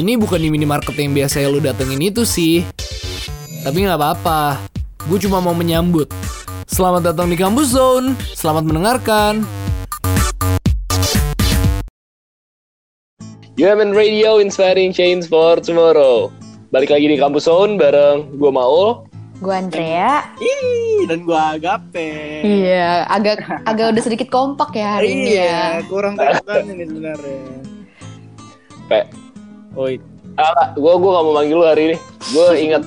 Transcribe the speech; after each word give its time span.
Ini 0.00 0.16
bukan 0.16 0.40
di 0.40 0.48
minimarket 0.48 0.96
yang 0.96 1.12
biasa 1.12 1.44
lu 1.52 1.60
datengin 1.60 2.00
itu 2.00 2.24
sih. 2.24 2.64
Tapi 3.60 3.84
nggak 3.84 4.00
apa-apa. 4.00 4.56
Gue 5.04 5.20
cuma 5.20 5.44
mau 5.44 5.52
menyambut. 5.52 6.08
Selamat 6.64 7.12
datang 7.12 7.28
di 7.28 7.36
Kampus 7.36 7.76
Zone. 7.76 8.16
Selamat 8.32 8.64
mendengarkan. 8.64 9.44
UMN 13.60 13.92
Radio 13.92 14.40
Inspiring 14.40 14.88
Change 14.88 15.28
for 15.28 15.60
Tomorrow. 15.60 16.32
Balik 16.72 16.96
lagi 16.96 17.04
di 17.04 17.20
Kampus 17.20 17.44
Zone 17.44 17.76
bareng 17.76 18.40
gue 18.40 18.48
Maul. 18.48 19.04
Gue 19.44 19.52
Andrea. 19.52 20.32
Ih, 20.40 21.04
dan 21.12 21.28
gua 21.28 21.60
Agape. 21.60 22.40
Iya, 22.40 23.04
agak 23.04 23.44
agak 23.68 23.92
udah 23.92 24.02
sedikit 24.04 24.32
kompak 24.32 24.72
ya 24.72 24.96
hari 24.96 25.12
ini 25.12 25.36
ya. 25.36 25.44
Iya, 25.44 25.64
kurang 25.92 26.16
tekan 26.16 26.72
ini 26.72 26.88
sebenarnya. 26.88 27.40
Pe, 28.88 29.04
Oi, 29.70 30.02
ah, 30.34 30.74
gue 30.74 30.82
gue 30.92 31.10
gak 31.10 31.24
mau 31.24 31.32
manggil 31.32 31.54
lu 31.54 31.62
hari 31.62 31.82
ini. 31.88 31.96
Gue 32.28 32.46
ingat 32.58 32.82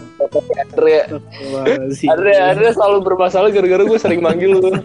Andre. 0.67 0.97
Andre, 2.05 2.33
Andre 2.35 2.67
selalu 2.71 2.97
bermasalah 3.01 3.49
gara-gara 3.49 3.83
gue 3.83 3.95
sering 3.97 4.19
manggil 4.19 4.51
lu. 4.53 4.67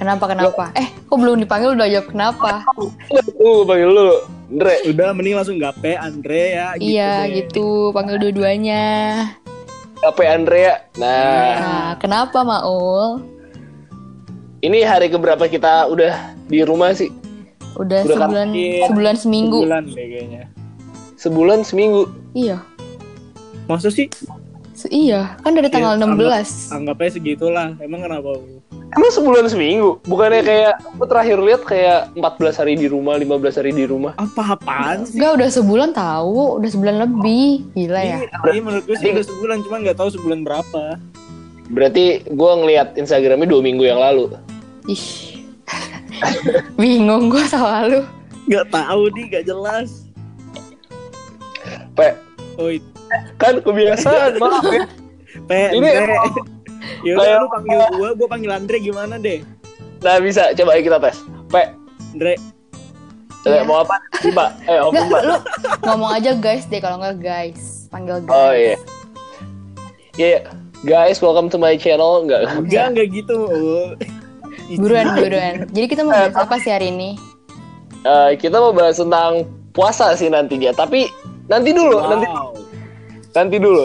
Kenapa 0.00 0.24
kenapa? 0.26 0.72
Eh, 0.72 0.88
kok 1.04 1.12
belum 1.12 1.38
dipanggil 1.38 1.76
udah 1.76 1.84
jawab 1.86 2.08
kenapa? 2.08 2.64
Gue 3.30 3.62
panggil 3.62 3.88
lu. 3.88 4.08
Andre, 4.50 4.74
Udah 4.88 5.08
mending 5.12 5.36
langsung 5.36 5.60
gape 5.60 5.94
Andre 5.94 6.42
ya 6.50 6.66
gitu 6.74 6.90
iya, 6.90 7.12
deh. 7.22 7.30
gitu. 7.38 7.68
Panggil 7.92 8.16
dua-duanya. 8.18 8.84
apa 10.00 10.20
Andrea? 10.24 10.88
Nah, 10.96 11.52
Nah, 11.54 11.88
kenapa 12.00 12.40
Maul? 12.40 13.20
ini 14.58 14.80
hari 14.80 15.06
keberapa 15.06 15.44
kita 15.44 15.84
udah 15.86 16.16
di 16.44 16.64
rumah 16.64 16.90
sih? 16.90 17.12
Udah, 17.76 18.02
Udah 18.02 18.16
kan? 18.16 18.28
sebulan 18.28 18.48
Iya. 18.50 18.86
sebulan 18.88 19.14
seminggu. 19.16 19.58
Sebulan 19.60 19.82
deh 19.86 20.06
kayaknya. 20.06 20.44
Sebulan 21.14 21.58
seminggu. 21.62 22.02
Iya. 22.32 22.56
Masa 23.66 23.88
sih? 23.88 24.08
Se- 24.72 24.88
iya, 24.88 25.36
kan 25.38 25.52
dari 25.52 25.68
tanggal 25.68 25.94
Iya, 25.94 26.02
16. 26.02 26.72
Anggapnya 26.72 27.10
segitulah. 27.12 27.68
Emang 27.78 28.00
kenapa? 28.00 28.40
Emang 28.90 29.10
sebulan 29.12 29.46
seminggu? 29.46 30.02
Bukannya 30.02 30.42
kayak 30.42 30.74
gue 30.96 31.06
terakhir 31.06 31.38
lihat 31.38 31.62
kayak 31.62 32.10
14 32.16 32.56
hari 32.56 32.74
di 32.74 32.88
rumah, 32.88 33.14
15 33.14 33.54
hari 33.54 33.70
di 33.70 33.84
rumah. 33.84 34.16
Apa-apaan 34.16 35.06
sih? 35.06 35.14
Enggak, 35.14 35.32
udah 35.36 35.48
sebulan 35.52 35.90
tahu, 35.92 36.58
udah 36.58 36.70
sebulan 36.72 36.96
lebih. 36.98 37.70
Gila 37.70 38.00
ya. 38.00 38.18
Iya, 38.18 38.50
iya, 38.50 38.60
menurut 38.60 38.82
gue 38.82 38.96
sih 38.96 39.12
udah 39.12 39.22
sebulan, 39.22 39.56
cuman 39.62 39.78
nggak 39.84 39.98
tahu 40.00 40.08
sebulan 40.10 40.40
berapa. 40.42 40.98
Berarti 41.70 42.04
gue 42.26 42.50
ngelihat 42.56 42.98
Instagramnya 42.98 43.46
dua 43.46 43.62
minggu 43.62 43.84
yang 43.84 44.02
lalu. 44.02 44.34
Ih. 44.88 45.29
Bingung 46.74 47.28
gue 47.28 47.44
sama 47.44 47.84
lu. 47.84 48.00
Nggak 48.46 48.66
tahu 48.68 49.02
nih, 49.12 49.24
nggak 49.28 49.44
jelas. 49.44 49.88
Pe, 51.92 52.16
Oi, 52.56 52.76
kan 53.36 53.58
kebiasaan 53.58 54.36
maaf 54.36 54.64
ya. 54.74 54.84
Pe, 55.44 55.60
Ini. 55.72 55.88
Ya 57.00 57.12
udah 57.14 57.22
kayak- 57.22 57.40
lu 57.40 57.48
panggil 57.48 57.78
gua, 57.94 58.08
gua 58.14 58.28
panggil 58.28 58.50
Andre 58.50 58.76
gimana 58.78 59.14
deh? 59.16 59.40
Nah 60.00 60.16
bisa, 60.18 60.52
coba 60.52 60.74
ayo 60.74 60.82
kita 60.82 60.98
tes. 60.98 61.16
Pe, 61.46 61.62
Andre, 62.10 62.34
Iya. 63.40 63.64
mau 63.64 63.80
apa? 63.80 63.96
Mbak, 64.22 64.50
eh 64.66 64.78
om 64.78 64.92
Enggak, 64.92 65.06
Mbak. 65.06 65.22
lu 65.22 65.36
ngomong 65.82 66.10
aja 66.12 66.30
guys 66.34 66.64
deh 66.66 66.76
kalau 66.76 66.98
enggak 66.98 67.16
guys. 67.18 67.88
Panggil 67.88 68.20
guys. 68.20 68.32
Oh 68.34 68.52
iya. 68.52 68.76
Iya, 70.14 70.38
guys, 70.82 71.18
welcome 71.18 71.48
to 71.48 71.56
my 71.56 71.72
channel. 71.74 72.20
Enggak. 72.20 72.44
enggak 72.50 72.84
enggak 72.92 73.08
gitu. 73.10 73.36
Buruan, 74.78 75.06
buruan. 75.18 75.54
Jadi 75.74 75.86
kita 75.90 76.02
mau 76.06 76.14
bahas 76.14 76.34
apa 76.38 76.54
sih 76.62 76.70
hari 76.70 76.94
ini? 76.94 77.18
Eh, 78.06 78.30
kita 78.38 78.62
mau 78.62 78.70
bahas 78.70 78.96
tentang 78.96 79.44
puasa 79.74 80.14
sih 80.14 80.30
nantinya, 80.30 80.70
tapi 80.70 81.10
nanti 81.50 81.74
dulu, 81.74 81.98
nanti 81.98 82.26
Wow. 82.26 82.54
nanti 83.34 83.56
dulu. 83.58 83.84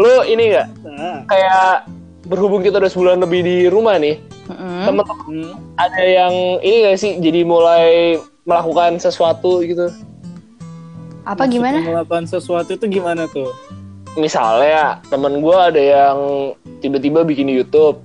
Lu 0.00 0.14
ini 0.24 0.54
enggak 0.54 0.68
Nah, 0.84 1.24
kayak 1.28 1.88
berhubung 2.28 2.60
kita 2.60 2.76
udah 2.76 2.92
sebulan 2.92 3.18
lebih 3.24 3.40
di 3.40 3.56
rumah 3.72 3.96
nih, 3.96 4.20
Mm-mm. 4.48 4.84
temen-temen 4.84 5.26
hmm. 5.48 5.80
ada 5.80 6.02
yang 6.04 6.32
ini 6.60 6.76
gak 6.84 6.98
sih 7.00 7.12
jadi 7.18 7.40
mulai 7.42 8.16
melakukan 8.44 9.00
sesuatu 9.00 9.64
gitu 9.64 9.88
Apa 11.24 11.44
Maksud 11.44 11.52
gimana? 11.52 11.78
Melakukan 11.84 12.24
sesuatu 12.28 12.70
itu 12.76 12.84
gimana 12.88 13.24
tuh? 13.28 13.48
misalnya 14.18 14.98
temen 15.06 15.38
gue 15.38 15.54
ada 15.54 15.78
yang 15.78 16.18
tiba-tiba 16.82 17.22
bikin 17.22 17.46
YouTube 17.46 18.02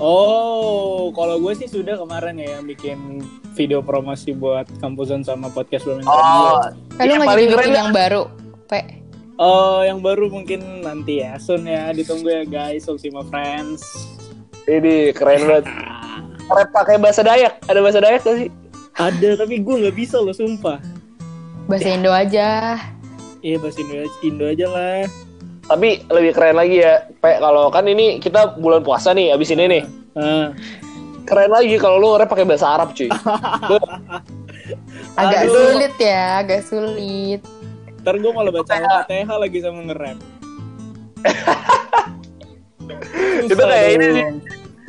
Oh, 0.00 1.12
kalau 1.12 1.36
gue 1.36 1.52
sih 1.60 1.68
sudah 1.68 2.00
kemarin 2.00 2.40
ya 2.40 2.56
yang 2.56 2.64
bikin 2.64 3.20
video 3.52 3.84
promosi 3.84 4.32
buat 4.32 4.64
kampusan 4.80 5.20
sama 5.20 5.52
podcast 5.52 5.84
Women 5.84 6.08
Oh. 6.08 6.64
Lu 6.96 7.04
Yang 7.04 7.28
paling 7.28 7.48
keren 7.52 7.68
bikin 7.68 7.76
yang 7.76 7.92
baru, 7.92 8.22
Pe? 8.64 8.80
Oh, 9.36 9.84
yang 9.84 10.00
baru 10.00 10.32
mungkin 10.32 10.80
nanti 10.80 11.20
ya, 11.20 11.36
soon 11.36 11.68
ya, 11.68 11.92
ditunggu 11.92 12.32
ya 12.32 12.44
guys, 12.48 12.88
Ultima 12.88 13.20
Friends. 13.28 13.84
ini 14.68 15.10
keren 15.16 15.48
banget 15.48 15.66
rap 16.46 16.68
pakai 16.70 17.00
bahasa 17.00 17.24
Dayak 17.26 17.58
ada 17.66 17.80
bahasa 17.80 17.98
Dayak 17.98 18.22
gak 18.22 18.36
sih 18.38 18.48
ada, 19.00 19.28
tapi 19.36 19.64
gue 19.64 19.74
nggak 19.80 19.96
bisa 19.96 20.20
loh, 20.20 20.36
sumpah. 20.36 20.76
Bahasa 21.64 21.88
Indo 21.88 22.12
aja. 22.12 22.76
Iya, 23.40 23.56
bahasa 23.56 23.80
Indo, 23.80 24.04
Indo 24.20 24.44
aja 24.44 24.66
lah. 24.68 25.08
Tapi 25.70 26.02
lebih 26.10 26.34
keren 26.34 26.58
lagi 26.58 26.82
ya 26.82 27.06
Pe 27.16 27.38
kalau 27.38 27.70
kan 27.70 27.86
ini 27.86 28.18
kita 28.18 28.58
bulan 28.58 28.82
puasa 28.82 29.14
nih 29.14 29.30
abis 29.30 29.54
ini 29.54 29.64
nih 29.70 29.82
Ah, 30.10 30.50
keren 31.22 31.48
lagi 31.48 31.78
kalau 31.78 31.96
lu 31.96 32.18
rap 32.18 32.26
pakai 32.26 32.42
bahasa 32.42 32.66
Arab 32.68 32.90
cuy 32.90 33.06
Agak 35.14 35.40
Aduh. 35.44 35.54
sulit 35.54 35.94
ya, 35.98 36.38
agak 36.38 36.62
sulit. 36.62 37.42
ntar 38.00 38.16
gue 38.16 38.30
malah 38.30 38.48
baca 38.48 38.70
Al-Fatihah 38.70 39.36
lagi 39.36 39.58
sama 39.60 39.84
nge-rap. 39.84 40.18
itu 43.44 43.54
kayak 43.54 43.88
ini 43.94 44.06
sih 44.10 44.26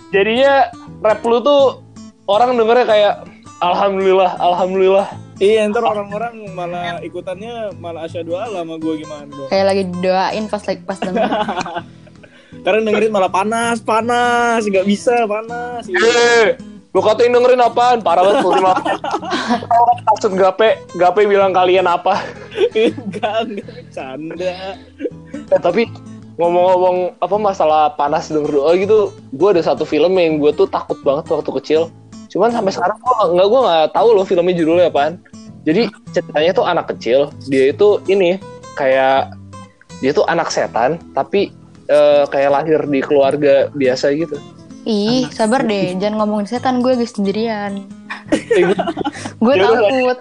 jadinya 0.09 0.53
rap 1.01 1.21
lu 1.21 1.37
tuh 1.41 1.81
orang 2.25 2.55
dengernya 2.55 2.85
kayak 2.87 3.13
alhamdulillah 3.59 4.31
alhamdulillah 4.37 5.07
Iya, 5.41 5.65
ntar 5.73 5.81
orang-orang 5.81 6.53
malah 6.53 7.01
ikutannya 7.01 7.73
malah 7.81 8.05
asyhadu 8.05 8.37
Allah 8.37 8.61
sama 8.61 8.77
gue 8.77 8.93
gimana 9.01 9.25
dong. 9.25 9.49
Kayak 9.49 9.65
lagi 9.73 9.83
doain 9.97 10.45
pas 10.45 10.61
lagi 10.61 10.81
pas 10.85 10.99
denger. 11.01 11.25
Karena 12.65 12.79
dengerin 12.85 13.09
malah 13.09 13.31
panas, 13.33 13.81
panas, 13.81 14.61
nggak 14.69 14.85
bisa 14.85 15.25
panas. 15.25 15.89
Iya. 15.89 15.97
Eh, 15.97 16.47
lu 16.93 17.01
katain 17.01 17.33
dengerin 17.33 17.57
apaan? 17.57 18.05
Parah 18.05 18.21
banget 18.21 18.45
Ultima. 18.45 18.77
Maksud 20.13 20.37
Gape, 20.37 20.77
Gape 20.93 21.25
bilang 21.25 21.57
kalian 21.57 21.89
apa? 21.89 22.21
enggak, 22.77 23.49
enggak 23.49 23.65
bercanda. 23.65 24.77
Eh, 25.49 25.57
tapi 25.57 25.89
ngomong-ngomong 26.37 27.17
apa 27.17 27.35
masalah 27.41 27.97
panas 27.97 28.29
denger 28.29 28.61
doa 28.61 28.77
gitu, 28.77 29.09
gue 29.33 29.49
ada 29.57 29.65
satu 29.65 29.89
film 29.89 30.13
yang 30.21 30.37
gue 30.37 30.53
tuh 30.53 30.69
takut 30.69 31.01
banget 31.01 31.25
waktu 31.33 31.49
kecil. 31.57 31.89
Cuman 32.31 32.49
sampai 32.49 32.71
sekarang 32.71 32.97
gue 32.97 33.13
nggak 33.29 33.47
gue 33.47 33.59
nggak 33.61 33.85
tahu 33.91 34.09
loh 34.15 34.23
filmnya 34.23 34.55
judulnya 34.55 34.87
apaan. 34.87 35.19
Jadi 35.61 35.85
ceritanya 36.09 36.51
tuh 36.51 36.65
anak 36.65 36.85
kecil, 36.89 37.19
dia 37.45 37.69
itu 37.69 37.99
ini 38.07 38.39
kayak 38.73 39.35
dia 39.99 40.11
tuh 40.11 40.25
anak 40.25 40.49
setan, 40.49 40.97
tapi 41.11 41.53
eh, 41.85 42.23
kayak 42.25 42.49
lahir 42.51 42.79
di 42.83 42.99
keluarga 42.99 43.67
biasa 43.69 44.09
gitu. 44.15 44.39
Ih, 44.81 45.29
sabar 45.29 45.61
deh, 45.61 45.93
jangan 45.95 46.17
ngomongin 46.17 46.49
setan 46.49 46.81
gue 46.81 46.97
lagi 46.97 47.05
sendirian. 47.05 47.85
Gua- 48.57 48.89
Gue 49.37 49.53
Ya 49.53 49.65
udah, 49.67 49.81
takut. 49.83 50.19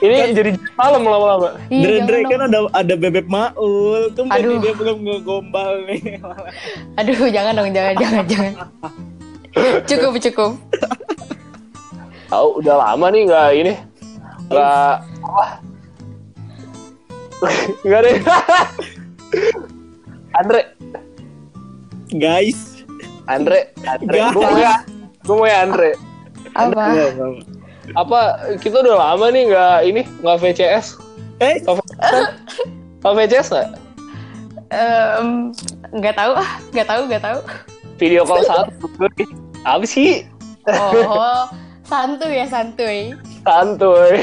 ini 0.00 0.14
jadi 0.30 0.50
malam 0.76 1.02
lama-lama. 1.02 1.48
Iya, 1.66 1.82
Dre, 1.82 1.96
Dre 2.04 2.18
dong. 2.20 2.30
kan 2.30 2.40
ada 2.46 2.58
ada 2.70 2.94
bebek 2.94 3.26
Maul, 3.26 4.14
tuh 4.14 4.30
Aduh. 4.30 4.62
dia 4.62 4.72
belum 4.72 4.98
ngegombal 5.02 5.82
nih. 5.84 6.22
Aduh, 6.94 7.26
jangan 7.28 7.52
dong, 7.56 7.70
jangan, 7.70 7.94
jangan, 7.98 8.24
jangan. 8.24 8.52
Cukup, 9.90 10.14
cukup. 10.22 10.52
Tahu 12.30 12.62
udah 12.62 12.74
lama 12.78 13.06
nih 13.10 13.22
nggak 13.26 13.48
ini. 13.56 13.74
Nggak 14.48 15.02
apa? 15.20 15.44
Nggak 17.86 18.00
deh. 18.04 18.16
Andre. 20.38 20.60
Guys, 22.12 22.84
Andre. 23.26 23.70
Andre. 23.84 24.18
Gue 24.30 24.40
mau 24.40 24.56
ya. 24.56 24.74
Gue 25.22 25.36
mau 25.36 25.46
ya 25.46 25.58
Andre. 25.62 25.90
Apa? 26.52 26.82
apa 27.90 28.20
kita 28.62 28.80
udah 28.80 28.94
lama 28.94 29.26
nih 29.30 29.50
nggak 29.50 29.76
ini 29.82 30.02
nggak 30.22 30.38
VCS 30.38 30.94
Eh, 31.42 31.58
nggak? 31.58 32.30
VCS 33.02 33.50
nggak? 33.50 33.68
Em, 34.70 35.50
Nggak 35.90 36.14
tahu 36.14 36.32
ah, 36.38 36.50
nggak 36.70 36.86
tahu, 36.86 37.00
nggak 37.10 37.22
tahu. 37.22 37.38
video 37.98 38.22
call 38.22 38.46
satu 38.46 38.86
apa 39.66 39.84
sih? 39.84 40.22
Oh, 40.70 41.50
santuy 41.90 42.32
ya 42.38 42.46
santuy. 42.46 43.18
santuy 43.42 44.14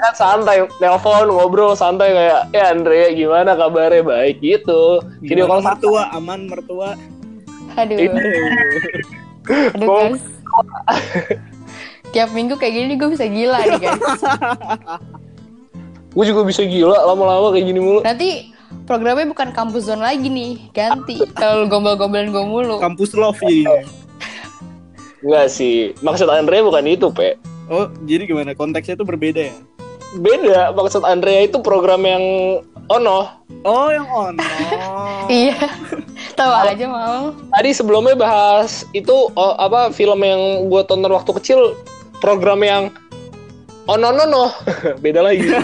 kan 0.00 0.14
santai 0.14 0.64
nelpon 0.78 1.28
ngobrol 1.28 1.72
santai 1.72 2.12
kayak 2.12 2.52
ya 2.52 2.72
Andre 2.72 3.14
gimana 3.16 3.56
kabarnya 3.56 4.04
baik 4.04 4.40
gitu 4.40 5.00
video 5.24 5.48
call 5.48 5.60
Gimana 5.60 5.76
satu 5.76 5.88
mertua, 5.96 6.02
aman 6.16 6.40
mertua. 6.48 6.90
Aduh, 7.78 7.96
aduh 9.76 9.88
guys. 9.88 10.24
tiap 12.10 12.30
minggu 12.34 12.58
kayak 12.58 12.74
gini 12.74 12.92
gue 12.98 13.08
bisa 13.14 13.26
gila 13.30 13.58
nih 13.64 13.80
guys. 13.80 14.02
Gue 16.10 16.26
juga 16.26 16.42
bisa 16.42 16.66
gila 16.66 17.06
lama-lama 17.06 17.54
kayak 17.54 17.70
gini 17.70 17.78
mulu. 17.78 18.02
Nanti 18.02 18.50
programnya 18.82 19.30
bukan 19.30 19.54
kampus 19.54 19.86
zone 19.86 20.02
lagi 20.02 20.26
nih, 20.26 20.58
ganti. 20.74 21.22
Kalau 21.38 21.62
lu 21.62 21.66
gombal-gombalin 21.70 22.34
gue 22.34 22.44
mulu. 22.50 22.82
Kampus 22.82 23.14
love 23.14 23.38
jadinya. 23.38 23.86
Enggak 25.20 25.46
sih. 25.52 25.92
Maksud 26.00 26.28
Andrea 26.28 26.64
bukan 26.64 26.84
itu, 26.88 27.08
Pe. 27.12 27.36
Oh, 27.70 27.86
jadi 28.08 28.26
gimana? 28.26 28.56
Konteksnya 28.56 28.98
tuh 28.98 29.06
berbeda 29.06 29.52
ya? 29.52 29.56
Beda. 30.18 30.74
Maksud 30.74 31.06
Andrea 31.06 31.46
itu 31.46 31.62
program 31.62 32.02
yang 32.02 32.24
ono. 32.90 33.30
Oh, 33.62 33.88
yang 33.92 34.08
on. 34.10 34.34
Iya. 35.30 35.54
Tahu 36.34 36.50
aja 36.50 36.86
mau. 36.90 37.30
Tadi 37.54 37.70
sebelumnya 37.70 38.18
bahas 38.18 38.82
itu 38.90 39.30
oh, 39.30 39.54
apa 39.62 39.94
film 39.94 40.26
yang 40.26 40.66
gue 40.66 40.82
tonton 40.90 41.14
waktu 41.14 41.30
kecil 41.38 41.78
program 42.18 42.66
yang 42.66 42.90
ono 43.86 44.10
no 44.10 44.24
no. 44.26 44.44
Beda 45.04 45.22
lagi. 45.22 45.46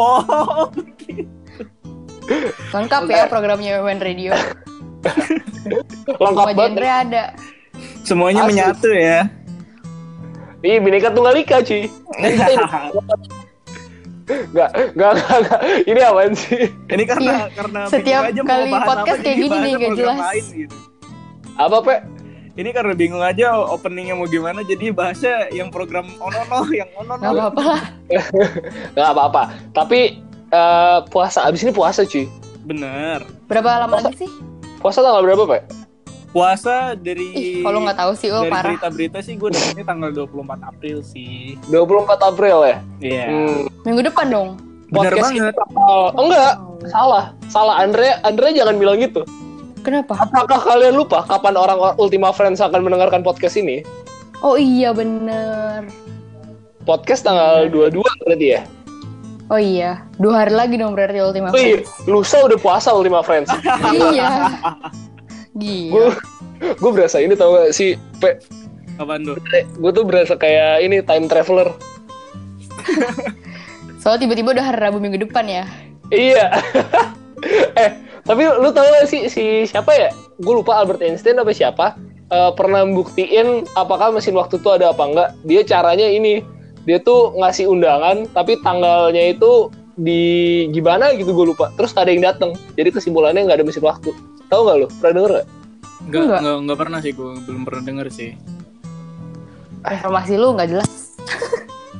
oh, 0.00 0.66
Lengkap 2.74 3.02
ya 3.10 3.30
programnya 3.30 3.78
Women 3.78 4.02
Radio. 4.02 4.34
Lengkap 6.18 6.46
banget. 6.54 6.58
genre 6.58 6.90
ada. 6.90 7.24
Semuanya 8.02 8.42
Asli. 8.42 8.50
menyatu 8.54 8.90
ya. 8.90 9.18
Ih, 10.60 10.76
Bineka 10.78 11.08
Tunggal 11.08 11.36
Ika, 11.36 11.60
cuy. 11.60 11.88
Dan 12.12 12.30
kita 12.30 12.50
ini- 12.50 12.68
Nggak, 14.30 14.70
nggak, 14.94 15.10
nggak, 15.12 15.38
nggak. 15.42 15.60
Ini 15.84 16.00
apaan 16.04 16.32
sih? 16.32 16.62
Ini 16.86 17.02
karena 17.02 17.32
Iya. 17.34 17.46
karena 17.50 17.80
Setiap 17.84 18.22
bingung 18.22 18.30
aja 18.30 18.42
kali 18.46 18.62
mau 18.62 18.70
bahas 18.70 18.86
podcast 18.86 19.10
apa, 19.10 19.24
kayak 19.24 19.36
gini 19.36 19.56
nih, 19.58 19.72
program 19.74 19.96
jelas. 19.96 20.18
lain 20.22 20.44
gitu. 20.54 20.76
Apa, 21.56 21.76
Pe? 21.80 21.96
Ini 22.52 22.70
karena 22.70 22.92
bingung 22.92 23.24
aja 23.24 23.46
openingnya 23.56 24.14
mau 24.14 24.26
gimana, 24.26 24.60
jadi 24.62 24.86
bahasnya 24.90 25.34
yang 25.50 25.68
program 25.68 26.06
onono, 26.16 26.60
yang 26.70 26.90
onono. 26.94 27.18
Gak 27.18 27.32
apa-apa 27.32 27.62
lah. 27.64 27.82
Nggak 28.94 29.08
apa-apa. 29.08 29.42
Tapi 29.72 30.00
eh, 30.46 30.98
puasa, 31.08 31.38
abis 31.42 31.62
ini 31.62 31.72
puasa, 31.72 32.04
cuy. 32.04 32.26
Bener. 32.62 33.26
Berapa 33.46 33.82
lama 33.82 33.98
lagi 33.98 34.14
sih? 34.20 34.30
Puasa 34.78 35.00
tanggal 35.00 35.24
berapa, 35.24 35.42
Pe? 35.44 35.58
Puasa 36.30 36.94
dari 36.94 37.26
Ih, 37.58 37.66
kalau 37.66 37.82
nggak 37.82 37.98
tahu 37.98 38.12
sih, 38.14 38.30
oh 38.30 38.46
dari 38.46 38.54
parah. 38.54 38.70
berita-berita 38.70 39.18
sih 39.18 39.34
gue 39.34 39.50
dapetnya 39.50 39.82
tanggal 39.82 40.10
24 40.14 40.62
April 40.62 41.02
sih. 41.02 41.58
24 41.66 42.06
April 42.22 42.56
ya? 42.62 42.76
Iya. 43.02 43.24
Hmm, 43.26 43.60
Minggu 43.82 44.02
depan 44.06 44.26
dong. 44.30 44.48
Bener 44.88 45.10
podcast 45.10 45.26
banget. 45.26 45.42
ini 45.42 45.50
bakal- 45.50 46.10
enggak, 46.16 46.52
salah. 46.86 47.24
Salah 47.46 47.76
Andre, 47.78 48.14
Andre 48.22 48.46
jangan 48.52 48.78
bilang 48.78 48.98
gitu. 48.98 49.26
Kenapa? 49.80 50.14
Apakah 50.14 50.60
kalian 50.60 50.94
lupa 50.94 51.24
kapan 51.24 51.56
orang 51.56 51.78
Ultima 51.96 52.30
Friends 52.30 52.60
akan 52.60 52.78
mendengarkan 52.80 53.22
podcast 53.22 53.56
ini? 53.56 53.82
Oh 54.38 54.54
iya 54.54 54.94
bener. 54.94 55.90
Podcast 56.82 57.22
tanggal 57.22 57.66
22 57.66 58.06
berarti 58.20 58.46
ya? 58.50 58.62
Oh 59.46 59.58
iya, 59.58 60.06
dua 60.14 60.46
hari 60.46 60.54
lagi 60.54 60.78
dong 60.78 60.94
berarti 60.94 61.18
Ultima 61.18 61.50
Wih, 61.50 61.82
Friends. 61.82 62.06
lusa 62.06 62.38
udah 62.40 62.54
puasa 62.56 62.94
Ultima 62.94 63.18
Friends. 63.20 63.50
iya. 64.14 64.46
Gue 65.60 66.08
Gila. 66.08 66.16
gue 66.80 66.90
berasa 66.92 67.20
ini 67.20 67.36
tau 67.36 67.52
gak 67.52 67.76
sih, 67.76 68.00
Pe? 68.18 68.40
Apaan 68.96 69.24
tuh? 69.24 69.36
Gue 69.76 69.90
tuh 69.92 70.04
berasa 70.04 70.36
kayak 70.36 70.84
ini 70.84 71.04
time 71.04 71.28
traveler. 71.28 71.72
Soalnya 74.00 74.24
tiba-tiba 74.24 74.56
udah 74.56 74.64
hari 74.64 74.80
Rabu 74.80 74.98
minggu 75.00 75.20
depan 75.28 75.44
ya. 75.44 75.64
Iya. 76.08 76.48
eh, 77.80 77.90
tapi 78.24 78.42
lu 78.48 78.72
tau 78.72 78.88
gak 78.88 79.08
sih 79.08 79.28
si 79.28 79.68
siapa 79.68 79.92
ya? 79.92 80.08
Gue 80.40 80.64
lupa 80.64 80.80
Albert 80.80 81.04
Einstein 81.04 81.36
apa 81.36 81.52
siapa? 81.52 81.96
eh, 82.30 82.50
pernah 82.54 82.86
buktiin 82.86 83.66
apakah 83.74 84.14
mesin 84.14 84.38
waktu 84.38 84.62
itu 84.62 84.68
ada 84.70 84.94
apa 84.94 85.02
enggak? 85.04 85.28
Dia 85.44 85.60
caranya 85.66 86.06
ini, 86.06 86.40
dia 86.86 87.02
tuh 87.02 87.34
ngasih 87.36 87.68
undangan, 87.68 88.30
tapi 88.32 88.56
tanggalnya 88.62 89.34
itu 89.34 89.68
di 90.00 90.64
gimana 90.72 91.12
gitu 91.18 91.34
gue 91.34 91.52
lupa. 91.52 91.68
Terus 91.76 91.92
gak 91.92 92.08
ada 92.08 92.12
yang 92.14 92.24
datang. 92.24 92.50
Jadi 92.78 92.88
kesimpulannya 92.94 93.44
nggak 93.44 93.58
ada 93.60 93.66
mesin 93.66 93.84
waktu. 93.84 94.10
Tahu 94.50 94.60
nggak 94.60 94.76
lu? 94.76 94.86
Pernah 94.92 95.14
denger 95.14 95.30
gak? 95.32 95.46
Enggak, 96.00 96.20
Enggak. 96.20 96.40
enggak, 96.40 96.56
enggak 96.58 96.78
pernah 96.78 96.98
sih 96.98 97.12
gue 97.12 97.30
belum 97.40 97.62
pernah 97.62 97.82
denger 97.82 98.06
sih. 98.10 98.30
Informasi 99.80 100.34
lu 100.34 100.48
nggak 100.52 100.68
jelas. 100.68 100.90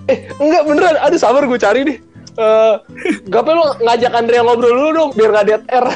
Eh, 0.06 0.18
enggak 0.36 0.62
beneran. 0.64 0.96
Aduh 1.00 1.16
sabar 1.16 1.44
gue 1.44 1.56
cari 1.56 1.80
nih. 1.84 1.98
Eh, 2.32 2.74
Gape 3.26 3.50
lu 3.50 3.64
ngajak 3.80 4.12
Andrea 4.12 4.40
ngobrol 4.40 4.72
dulu 4.72 4.90
dong 4.92 5.10
biar 5.12 5.30
gak 5.32 5.46
dead 5.46 5.62
air. 5.68 5.86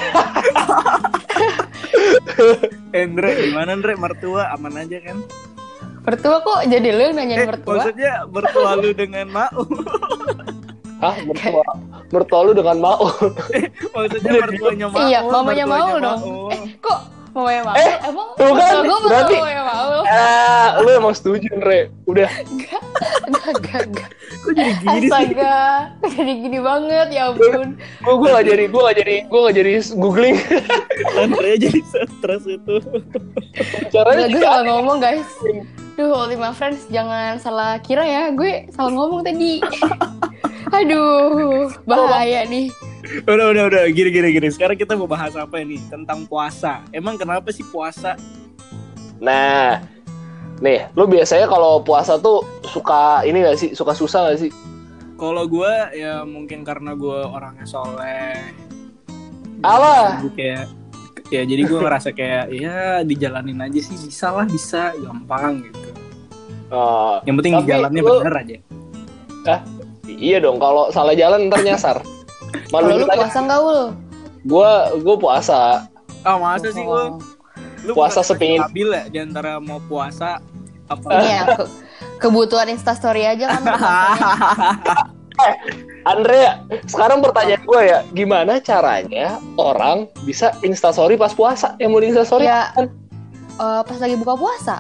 Andre, 2.95 3.31
gimana 3.43 3.71
Andre? 3.73 3.93
Mertua 3.95 4.51
aman 4.51 4.75
aja 4.77 4.99
kan? 5.01 5.19
Mertua 6.05 6.37
kok 6.39 6.61
jadi 6.67 6.89
lu 6.91 7.03
yang 7.03 7.17
nanyain 7.17 7.39
Eh, 7.39 7.49
mertua? 7.49 7.75
maksudnya 7.81 8.13
mertua 8.29 8.71
lu 8.77 8.91
dengan 8.93 9.27
mau. 9.27 9.63
Hah, 11.05 11.15
mertua, 11.21 11.63
mertua 12.09 12.39
lu 12.43 12.53
dengan 12.53 12.77
mau. 12.81 13.05
maksudnya 13.95 14.33
mertuanya 14.41 14.87
mau. 14.89 15.01
Iya, 15.03 15.19
mamanya 15.23 15.65
mau 15.65 15.77
mertuanya 15.91 16.01
dong. 16.01 16.21
Maul. 16.23 16.49
Eh, 16.49 16.61
kok 16.81 16.99
mamanya 17.31 17.63
mau? 17.63 17.75
Eh, 17.75 17.93
Emang 18.05 18.29
tuh 18.33 18.53
kan, 18.55 18.73
gue 18.81 18.99
berarti- 19.03 19.37
mamanya 19.37 19.63
mau? 19.63 19.93
Ah, 20.07 20.69
lu 20.79 20.89
emang 20.91 21.13
setuju, 21.13 21.47
Andre. 21.53 21.93
Udah. 22.05 22.31
Enggak, 22.47 22.83
enggak, 23.27 23.53
enggak, 23.53 23.83
enggak. 23.85 24.09
Kok 24.35 24.53
jadi 24.53 24.73
gini 24.75 24.97
sih? 24.97 25.09
Astaga, 25.09 25.57
kok 25.99 26.11
jadi 26.11 26.33
gini 26.39 26.59
banget 26.59 27.09
ya 27.11 27.23
ampun. 27.29 27.69
Gue 27.77 28.15
gue 28.15 28.29
gak 28.31 28.47
jadi, 28.47 28.65
gue 28.67 28.81
gak 28.83 28.97
jadi, 28.97 29.17
gue 29.25 29.41
gak 29.41 29.55
jadi 29.55 29.73
googling. 29.95 30.37
Andre 31.21 31.51
jadi 31.59 31.81
stres 31.85 32.45
itu. 32.47 32.75
Caranya 33.91 34.25
Enggak, 34.25 34.31
gue 34.31 34.41
juga 34.41 34.47
salah 34.47 34.65
ngomong 34.71 34.99
guys. 34.99 35.29
Duh, 35.95 36.11
Ultima 36.11 36.51
Friends 36.51 36.87
jangan 36.89 37.39
salah 37.39 37.79
kira 37.79 38.03
ya. 38.03 38.23
Gue 38.31 38.67
salah 38.71 38.91
ngomong 38.91 39.23
tadi. 39.23 39.59
Aduh, 40.75 41.71
bahaya 41.85 42.43
nih. 42.45 42.69
Udah, 43.29 43.53
udah, 43.53 43.65
udah. 43.69 43.83
Gini, 43.93 44.11
gini, 44.11 44.29
gini. 44.33 44.49
Sekarang 44.49 44.75
kita 44.75 44.97
mau 44.97 45.07
bahas 45.07 45.37
apa 45.37 45.61
ini? 45.61 45.79
Tentang 45.87 46.25
puasa. 46.25 46.83
Emang 46.91 47.15
kenapa 47.15 47.53
sih 47.53 47.63
puasa? 47.63 48.17
Nah, 49.21 49.85
nih, 50.59 50.89
lu 50.93 51.05
biasanya 51.05 51.47
kalau 51.47 51.79
puasa 51.79 52.17
tuh 52.17 52.43
suka 52.65 53.23
ini 53.23 53.45
gak 53.45 53.59
sih? 53.61 53.71
Suka 53.73 53.93
susah 53.93 54.33
gak 54.33 54.41
sih? 54.41 54.51
Kalau 55.15 55.47
gue 55.47 55.73
ya 55.95 56.27
mungkin 56.27 56.67
karena 56.67 56.97
gue 56.97 57.23
orangnya 57.23 57.65
soleh. 57.65 58.35
Alah. 59.63 60.19
Jadi 60.19 60.31
kayak 60.35 60.65
ya 61.33 61.43
jadi 61.47 61.63
gue 61.65 61.79
ngerasa 61.81 62.09
kayak 62.13 62.45
ya 62.53 63.01
dijalanin 63.01 63.57
aja 63.63 63.81
sih 63.81 63.97
bisa 63.97 64.35
lah 64.35 64.45
bisa 64.45 64.93
gampang 64.99 65.63
gitu. 65.65 65.89
Oh, 66.69 67.23
Yang 67.23 67.35
penting 67.41 67.55
Tapi 67.55 67.69
jalannya 67.71 68.03
lu- 68.03 68.21
bener 68.27 68.35
aja. 68.35 68.57
Iya 70.07 70.39
dong, 70.39 70.57
kalau 70.57 70.89
salah 70.89 71.13
jalan 71.13 71.47
ntar 71.47 71.61
nyasar. 71.61 71.97
Malu 72.71 72.97
lu 72.97 73.07
puasa 73.07 73.39
enggak, 73.39 73.61
Ul? 73.61 73.81
Gue 74.45 74.71
gue 74.99 75.17
puasa. 75.17 75.61
Ah 76.21 76.37
masa 76.37 76.69
sih 76.69 76.81
gue? 76.81 77.03
Oh. 77.09 77.19
Lu 77.85 77.93
Puasa 77.93 78.21
sepingin. 78.21 78.61
stabil 78.63 78.89
ya 78.89 79.03
di 79.07 79.19
antara 79.19 79.57
mau 79.59 79.77
puasa 79.79 80.41
apa? 80.87 81.09
Ya, 81.21 81.45
ke- 81.55 81.69
kebutuhan 82.19 82.65
instastory 82.67 83.23
aja 83.23 83.51
kan. 83.51 83.61
puasanya. 83.69 85.05
Andrea, 86.05 86.53
sekarang 86.85 87.21
pertanyaan 87.21 87.61
gue 87.63 87.81
ya, 87.83 87.99
gimana 88.11 88.57
caranya 88.59 89.37
orang 89.57 90.05
bisa 90.23 90.53
instastory 90.61 91.17
pas 91.17 91.33
puasa? 91.33 91.77
Yang 91.77 91.91
mau 91.91 92.01
di 92.01 92.09
instastory 92.09 92.45
Ya, 92.45 92.73
kan? 92.73 92.89
eh, 93.55 93.83
pas 93.83 93.99
lagi 93.99 94.17
buka 94.17 94.35
puasa. 94.35 94.77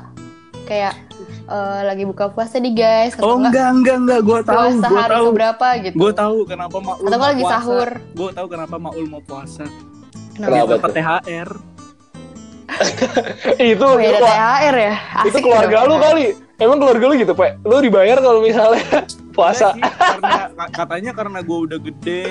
Kayak 0.64 0.96
eh, 1.46 1.80
lagi 1.82 2.04
buka 2.04 2.28
puasa 2.28 2.56
nih 2.56 2.72
guys. 2.72 3.12
Oh 3.18 3.36
enggak 3.36 3.68
enggak 3.70 3.96
enggak 3.98 4.20
gue 4.20 4.40
tahu 4.42 4.56
Puasa 4.72 4.86
gue 4.86 4.96
hari 4.96 5.12
tahu 5.12 5.24
keberapa 5.28 5.66
gitu. 5.80 5.94
gue 5.96 6.12
tahu 6.12 6.36
kenapa 6.44 6.76
Maul 6.78 6.98
Atau 6.98 7.06
mau 7.06 7.18
gua 7.18 7.28
lagi 7.28 7.42
puasa. 7.42 7.54
sahur. 7.54 7.88
Gue 8.12 8.30
tahu 8.30 8.46
kenapa 8.48 8.76
Maul 8.76 9.04
mau 9.06 9.20
puasa. 9.20 9.64
Kenapa? 10.32 10.50
Kenapa 10.50 10.72
Dapat? 10.74 10.90
THR. 10.92 11.50
itu 13.62 13.84
Oh, 13.84 13.96
ya 13.96 14.08
ada 14.08 14.18
itu, 14.18 14.26
THR 14.26 14.74
ya? 14.74 14.94
itu 15.20 15.28
Asik 15.30 15.42
keluarga 15.42 15.76
dong. 15.78 15.88
lu 15.90 15.96
kali. 16.00 16.24
Emang 16.56 16.78
keluarga 16.78 17.04
lu 17.04 17.14
gitu, 17.14 17.32
Pak? 17.32 17.50
Lu 17.62 17.76
dibayar 17.78 18.18
kalau 18.18 18.40
misalnya 18.40 18.82
puasa. 19.34 19.74
Enggak 19.74 19.90
sih, 19.90 19.98
karena 19.98 20.30
ka- 20.48 20.72
katanya 20.72 21.10
karena 21.12 21.38
gue 21.40 21.58
udah 21.60 21.78
gede, 21.80 22.26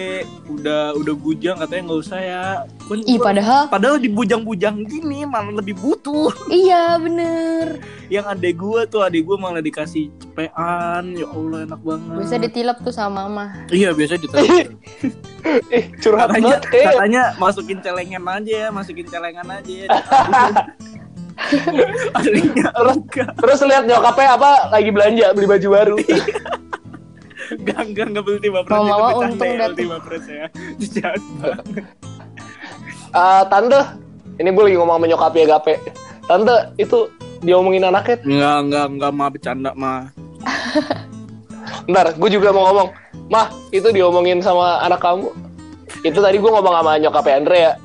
udah 0.47 0.81
udah 0.95 1.13
bujang 1.13 1.55
katanya 1.57 1.81
nggak 1.85 2.01
usah 2.01 2.19
ya. 2.19 2.45
Kan 2.81 2.99
Ih, 3.03 3.19
padahal 3.19 3.61
padahal 3.67 3.97
di 3.97 4.07
bujang-bujang 4.07 4.81
gini 4.83 5.23
malah 5.23 5.51
lebih 5.53 5.75
butuh. 5.75 6.31
iya 6.47 6.95
bener. 6.95 7.83
Yang 8.07 8.25
adek 8.29 8.53
gue 8.55 8.81
tuh 8.87 9.01
adek 9.01 9.21
gue 9.21 9.35
malah 9.35 9.59
dikasih 9.59 10.07
cepean. 10.17 11.13
Ya 11.13 11.27
Allah 11.27 11.59
enak 11.63 11.81
banget. 11.81 12.17
Bisa 12.17 12.35
ditilap 12.37 12.77
tuh 12.79 12.91
sama 12.91 13.27
mama. 13.27 13.45
Iya 13.67 13.91
biasa 13.91 14.15
ditaruh. 14.15 14.47
Eh, 15.69 15.91
curhat 15.99 16.31
katanya, 16.31 16.55
banget 16.55 16.63
kayak. 16.65 16.87
katanya 16.95 17.23
masukin 17.35 17.77
celengan 17.77 18.23
aja 18.25 18.53
ya, 18.57 18.67
masukin 18.71 19.03
celengan 19.05 19.43
aja 19.45 19.73
ya. 19.83 19.87
Aslinya 22.13 22.71
enggak, 22.71 22.73
Terus 23.35 23.59
lihat 23.61 23.83
nyokapnya 23.83 24.29
apa 24.33 24.51
lagi 24.69 24.89
belanja 24.89 25.25
beli 25.33 25.43
baju 25.45 25.67
baru. 25.69 25.95
enggak, 27.51 27.79
enggak, 27.83 28.05
enggak 28.07 28.23
beli 28.23 28.39
tiba 28.39 28.59
Mau 28.63 28.83
mama 28.83 29.07
itu 29.09 29.19
untung 29.27 29.51
ya, 29.51 29.67
tuh. 29.67 29.75
tiba 29.75 29.97
pres 29.99 30.25
ya. 30.25 30.45
Eh, 33.13 33.43
tante, 33.45 33.81
ini 34.37 34.49
gue 34.49 34.63
lagi 34.63 34.77
ngomong 34.77 34.97
sama 34.97 35.05
nyokapnya 35.05 35.45
Gape. 35.47 35.73
Tante, 36.23 36.55
itu 36.77 36.97
diomongin 37.39 37.85
anaknya. 37.85 38.17
Enggak, 38.25 38.57
enggak, 38.63 38.85
enggak 38.89 39.11
mah 39.13 39.27
bercanda 39.29 39.71
mah. 39.75 40.01
Ntar, 41.85 42.15
gue 42.15 42.29
juga 42.31 42.49
mau 42.49 42.63
ngomong. 42.71 42.87
Mah, 43.29 43.47
itu 43.69 43.87
diomongin 43.89 44.39
sama 44.39 44.81
anak 44.81 44.99
kamu. 44.99 45.29
Itu 46.01 46.19
tadi 46.19 46.35
gue 46.35 46.51
ngomong 46.51 46.73
sama 46.73 46.91
nyokapnya 46.97 47.33
Andre 47.37 47.57
ya. 47.59 47.71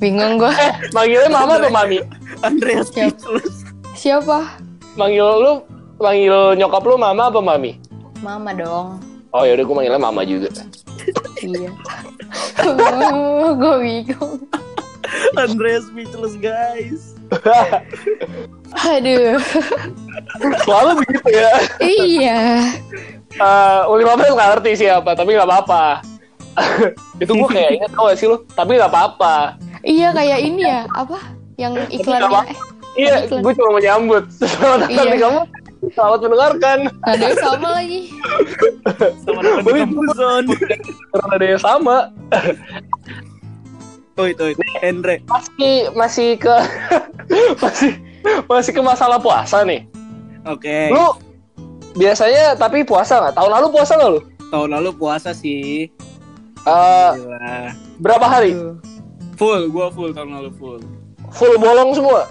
Bingung 0.00 0.38
gue. 0.38 0.52
eh, 0.54 0.72
manggilnya 0.94 1.28
mama 1.28 1.52
atau 1.58 1.70
mami? 1.70 1.98
Andreas 2.40 2.88
Siap. 2.94 3.18
speechless. 3.18 3.66
Siapa? 3.92 4.56
Manggil 4.94 5.26
lu, 5.26 5.52
manggil 5.98 6.36
nyokap 6.54 6.82
lu 6.82 6.96
mama 6.96 7.28
apa 7.28 7.40
mami? 7.40 7.78
Mama 8.18 8.50
dong. 8.52 8.98
Oh 9.30 9.44
yaudah 9.44 9.62
gue 9.62 9.74
manggilnya 9.74 10.00
mama 10.00 10.22
juga. 10.22 10.48
Iya. 11.38 11.70
gue 13.54 13.74
bingung. 13.78 14.38
Andreas 15.34 15.86
speechless 15.86 16.34
guys. 16.36 17.14
Aduh. 18.84 19.38
Selalu 20.60 20.90
begitu 21.00 21.28
ya. 21.30 21.50
iya. 21.80 22.40
Eh, 23.30 23.80
Ultima 23.86 24.16
Friends 24.16 24.34
nggak 24.34 24.50
ngerti 24.56 24.70
siapa, 24.78 25.10
tapi 25.12 25.34
nggak 25.34 25.46
apa-apa. 25.46 26.02
itu 27.22 27.30
gue 27.30 27.48
kayak 27.48 27.70
inget 27.72 27.90
tau 27.94 28.10
gak 28.10 28.18
sih 28.18 28.26
lu? 28.26 28.42
Tapi 28.48 28.74
nggak 28.74 28.90
apa-apa. 28.90 29.54
Iya 29.80 30.10
kayak 30.10 30.38
ini 30.42 30.62
ya. 30.64 30.82
Apa? 30.90 31.18
Yang 31.54 31.72
iklannya. 31.92 32.28
apa- 32.28 32.46
Eh, 32.48 32.56
Iya, 32.98 33.30
gue 33.30 33.52
cuma 33.54 33.78
menyambut. 33.78 34.26
Selamat 34.42 34.78
datang 34.84 35.06
Iya. 35.06 35.12
di 35.14 35.20
kamu. 35.22 35.40
Selamat 35.78 36.18
mendengarkan. 36.26 36.78
ada 37.06 37.22
yang 37.22 37.38
sama 37.38 37.68
lagi. 37.70 38.10
Sama 39.22 39.40
datang 39.46 39.62
di 39.62 39.80
kampus 39.86 40.10
zone. 40.18 40.46
Karena 41.14 41.32
ada 41.38 41.46
yang 41.46 41.62
sama. 41.62 41.96
Itu, 44.18 44.22
itu. 44.26 44.44
Andre. 44.82 45.22
Masih 45.30 45.74
masih 45.94 46.28
ke 46.42 46.50
masih 47.62 47.92
masih 48.50 48.72
ke 48.74 48.82
masalah 48.82 49.22
puasa 49.22 49.62
nih. 49.62 49.86
Oke. 50.42 50.90
Lu 50.90 51.14
biasanya 51.94 52.58
tapi 52.58 52.82
puasa 52.82 53.22
nggak? 53.22 53.38
Tahun 53.38 53.50
lalu 53.50 53.66
puasa 53.70 53.92
nggak 53.94 54.10
lu? 54.18 54.20
Tahun 54.50 54.68
lalu 54.74 54.90
puasa 54.98 55.30
sih. 55.30 55.86
Eh, 56.66 57.10
Gila. 57.14 57.70
berapa 58.02 58.26
hari? 58.26 58.50
Full, 59.38 59.70
gua 59.70 59.94
full 59.94 60.10
tahun 60.10 60.34
lalu 60.34 60.50
full. 60.58 60.82
Full 61.30 61.54
bolong 61.62 61.94
semua? 61.94 62.26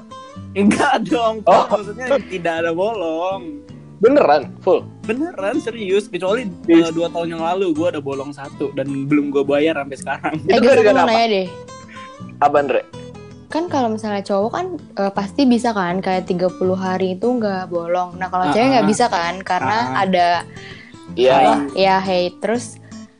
Enggak 0.53 1.05
dong. 1.05 1.41
Oh. 1.43 1.65
maksudnya 1.67 2.05
tidak 2.27 2.53
ada 2.61 2.71
bolong. 2.71 3.61
Beneran? 3.97 4.53
Full? 4.61 4.85
Beneran 5.03 5.57
serius, 5.57 6.05
kecuali 6.05 6.45
Yes. 6.63 6.87
uh, 6.87 6.93
dua 6.93 7.09
tahun 7.09 7.33
yang 7.33 7.41
lalu 7.41 7.73
gua 7.73 7.89
ada 7.89 7.97
bolong 7.97 8.29
satu 8.29 8.69
dan 8.71 9.09
belum 9.09 9.33
gua 9.33 9.41
bayar 9.43 9.73
sampai 9.75 9.97
sekarang. 9.97 10.35
Eh 10.45 10.57
gue 10.57 10.71
mau 10.85 11.01
nanya 11.03 11.25
deh. 11.27 11.47
Apa 12.37 12.61
Andre? 12.61 12.81
Kan 13.47 13.65
kalau 13.65 13.89
misalnya 13.89 14.21
cowok 14.21 14.51
kan 14.51 14.65
eh, 14.75 15.11
pasti 15.11 15.41
bisa 15.43 15.71
kan 15.71 15.97
kayak 15.97 16.27
30 16.27 16.51
hari 16.75 17.15
itu 17.15 17.25
nggak 17.31 17.71
bolong. 17.71 18.13
Nah 18.15 18.27
kalau 18.27 18.51
cewek 18.51 18.69
nggak 18.69 18.85
Ah. 18.85 18.91
bisa 18.91 19.05
kan 19.07 19.33
karena 19.41 19.77
Ah. 19.89 20.03
ada 20.03 20.27
Iya. 21.15 21.33
apa? 21.33 21.53
Ya 21.73 21.97
hey 21.97 22.35
terus 22.37 22.75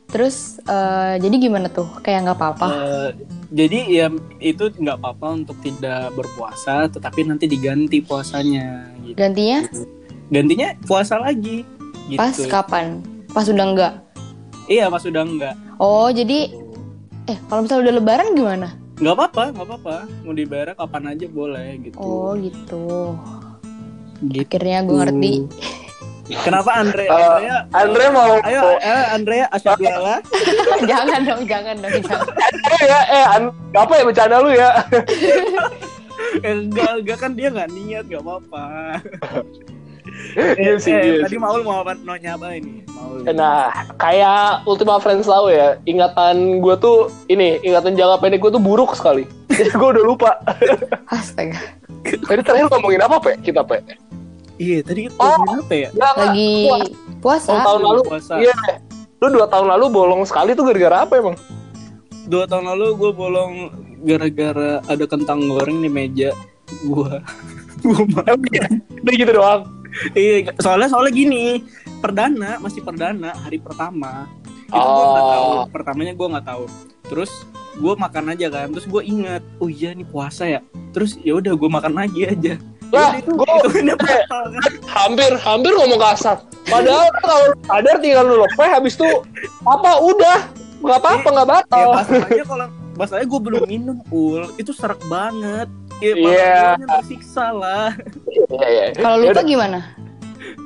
terus 0.06 0.36
eh, 0.62 1.18
jadi 1.18 1.36
gimana 1.40 1.66
tuh? 1.66 1.88
Kayak 2.00 2.28
nggak 2.28 2.38
apa-apa. 2.38 2.68
Eh, 2.68 3.08
jadi 3.48 3.80
ya 3.88 4.06
itu 4.44 4.68
nggak 4.68 5.00
apa-apa 5.00 5.40
untuk 5.44 5.56
tidak 5.64 6.12
berpuasa, 6.12 6.84
tetapi 6.92 7.24
nanti 7.24 7.48
diganti 7.48 8.04
puasanya. 8.04 8.92
Gitu. 9.00 9.16
Gantinya 9.16 9.64
Gantinya 10.28 10.68
puasa 10.84 11.16
lagi. 11.16 11.64
Gitu. 12.08 12.20
pas 12.20 12.36
kapan? 12.48 13.04
Pas 13.32 13.44
udah 13.48 13.66
enggak. 13.68 13.94
Iya 14.68 14.88
pas 14.92 15.04
udah 15.04 15.22
enggak. 15.24 15.54
Oh 15.80 16.08
jadi 16.12 16.52
eh 17.28 17.38
kalau 17.48 17.64
misalnya 17.64 17.88
udah 17.88 17.94
lebaran 18.00 18.28
gimana? 18.36 18.68
Nggak 19.00 19.14
apa-apa, 19.16 19.42
nggak 19.56 19.66
apa-apa. 19.68 19.96
Mau 20.24 20.34
dibayar 20.36 20.76
kapan 20.76 21.16
aja 21.16 21.26
boleh 21.28 21.68
gitu. 21.84 21.96
Oh 22.00 22.32
gitu. 22.36 23.16
gitu. 24.24 24.44
Akhirnya 24.44 24.84
gue 24.84 24.96
ngerti. 24.96 25.32
Kenapa 26.28 26.70
Andre? 26.76 27.08
Eh, 27.08 27.12
Andrea, 27.12 27.56
Andre 27.72 28.04
mau 28.12 28.32
ayo, 28.44 28.62
ayo 28.78 29.02
Andrea 29.16 29.46
asyadullah. 29.48 30.18
jangan 30.90 31.20
dong, 31.24 31.42
jangan 31.48 31.74
dong, 31.80 31.96
jangan. 32.04 32.28
Eh 32.68 32.82
ya, 32.84 33.00
eh 33.08 33.24
an- 33.24 33.54
apa 33.72 33.92
ya 33.96 34.02
bercanda 34.04 34.36
lu 34.44 34.50
ya? 34.52 34.70
Eh, 36.38 36.50
enggak, 36.50 37.02
enggak 37.02 37.18
kan 37.24 37.32
dia 37.32 37.48
nggak 37.48 37.70
niat, 37.72 38.04
nggak 38.04 38.20
apa-apa. 38.20 38.64
Iya 40.34 40.74
sih, 40.82 40.90
eh, 40.90 41.02
iya 41.04 41.14
tadi 41.22 41.36
Maul 41.38 41.62
mau 41.62 41.84
apa? 41.84 41.94
Mau 42.02 42.18
nyapa 42.18 42.50
ini? 42.56 42.82
Maul. 42.90 43.22
Nah, 43.30 43.70
kayak 43.96 44.66
Ultima 44.66 44.98
Friends 44.98 45.30
tahu 45.30 45.52
ya, 45.52 45.78
ingatan 45.84 46.58
gue 46.58 46.74
tuh 46.74 47.06
ini, 47.30 47.62
ingatan 47.62 47.94
jangka 47.94 48.18
pendek 48.18 48.42
gue 48.42 48.50
tuh 48.50 48.58
buruk 48.58 48.98
sekali. 48.98 49.28
Jadi 49.46 49.70
gue 49.70 49.88
udah 49.94 50.04
lupa. 50.04 50.30
Astaga. 51.06 51.60
Tadi 52.02 52.40
terakhir 52.40 52.66
ngomongin 52.66 53.04
apa, 53.04 53.16
Pe? 53.20 53.36
Kita, 53.38 53.62
Pe? 53.62 53.78
Iya, 54.58 54.78
tadi 54.82 55.06
kita 55.06 55.14
Oh. 55.16 55.38
ngomongin 55.38 55.58
apa 55.60 55.74
ya? 55.74 55.88
Nggak, 55.90 56.10
nggak. 56.10 56.26
Lagi 56.26 56.52
puasa. 57.18 57.50
Oh, 57.50 57.62
tahun 57.64 57.80
lalu. 57.80 58.00
Puasa. 58.04 58.32
Iya. 58.36 58.54
Lu 59.18 59.26
dua 59.30 59.46
tahun 59.46 59.66
lalu 59.68 59.84
bolong 59.88 60.20
sekali 60.22 60.50
tuh 60.52 60.64
gara-gara 60.64 60.96
apa 61.02 61.14
emang? 61.16 61.36
Dua 62.26 62.44
tahun 62.44 62.66
lalu 62.68 62.86
gue 62.94 63.10
bolong 63.12 63.52
gara-gara 64.02 64.78
ada 64.84 65.04
kentang 65.06 65.46
goreng 65.46 65.78
di 65.78 65.88
meja 65.88 66.30
gua. 66.84 67.22
gua 67.82 68.02
makan. 68.04 68.70
Udah 69.00 69.14
gitu 69.14 69.32
doang. 69.32 69.62
Iya, 70.12 70.52
soalnya 70.58 70.86
soalnya 70.86 71.10
gini, 71.10 71.64
perdana 71.98 72.58
masih 72.58 72.82
perdana 72.82 73.32
hari 73.36 73.58
pertama. 73.58 74.26
Itu 74.68 74.74
gua 74.74 75.06
nggak 75.08 75.24
Oh. 75.24 75.32
tahu. 75.32 75.50
Pertamanya 75.72 76.12
gua 76.12 76.26
nggak 76.36 76.46
tahu. 76.46 76.64
Terus 77.08 77.30
gue 77.74 77.94
makan 77.94 78.24
aja 78.34 78.46
kan. 78.50 78.66
Terus 78.68 78.84
gue 78.84 79.02
ingat, 79.02 79.42
oh 79.56 79.70
iya 79.70 79.94
nih 79.94 80.04
puasa 80.04 80.44
ya. 80.44 80.60
Terus 80.90 81.14
ya 81.16 81.38
udah 81.38 81.54
gue 81.54 81.70
makan 81.70 81.94
lagi 81.94 82.26
aja. 82.26 82.58
Lah, 82.88 83.10
itu 83.16 83.30
batal 83.36 83.68
kan. 83.68 83.84
Hampir, 84.88 85.30
hampir 85.36 85.72
ngomong 85.76 86.00
kasar. 86.00 86.40
Padahal 86.64 87.08
kalau 87.20 87.46
sadar 87.64 87.96
tinggal 88.00 88.24
lu 88.24 88.36
lepeh 88.40 88.68
habis 88.68 88.96
itu 88.96 89.08
apa 89.64 90.00
udah 90.00 90.38
nggak 90.78 90.98
apa-apa 90.98 91.28
nggak 91.28 91.46
Ya 91.46 91.52
batal. 91.52 91.86
masalahnya 91.92 92.44
kalau 92.44 92.66
masalahnya 92.94 93.28
gue 93.28 93.40
belum 93.40 93.62
minum 93.66 93.96
ul, 94.08 94.42
itu 94.56 94.72
serak 94.72 95.00
banget. 95.06 95.68
Ya, 95.98 96.14
Iya. 96.14 96.30
yeah. 96.30 96.68
tersiksa 96.78 97.50
lah. 97.50 97.90
Iya 98.48 98.66
iya. 98.70 98.84
Kalau 98.94 99.16
lupa 99.18 99.34
Yaudah, 99.34 99.44
gimana? 99.44 99.78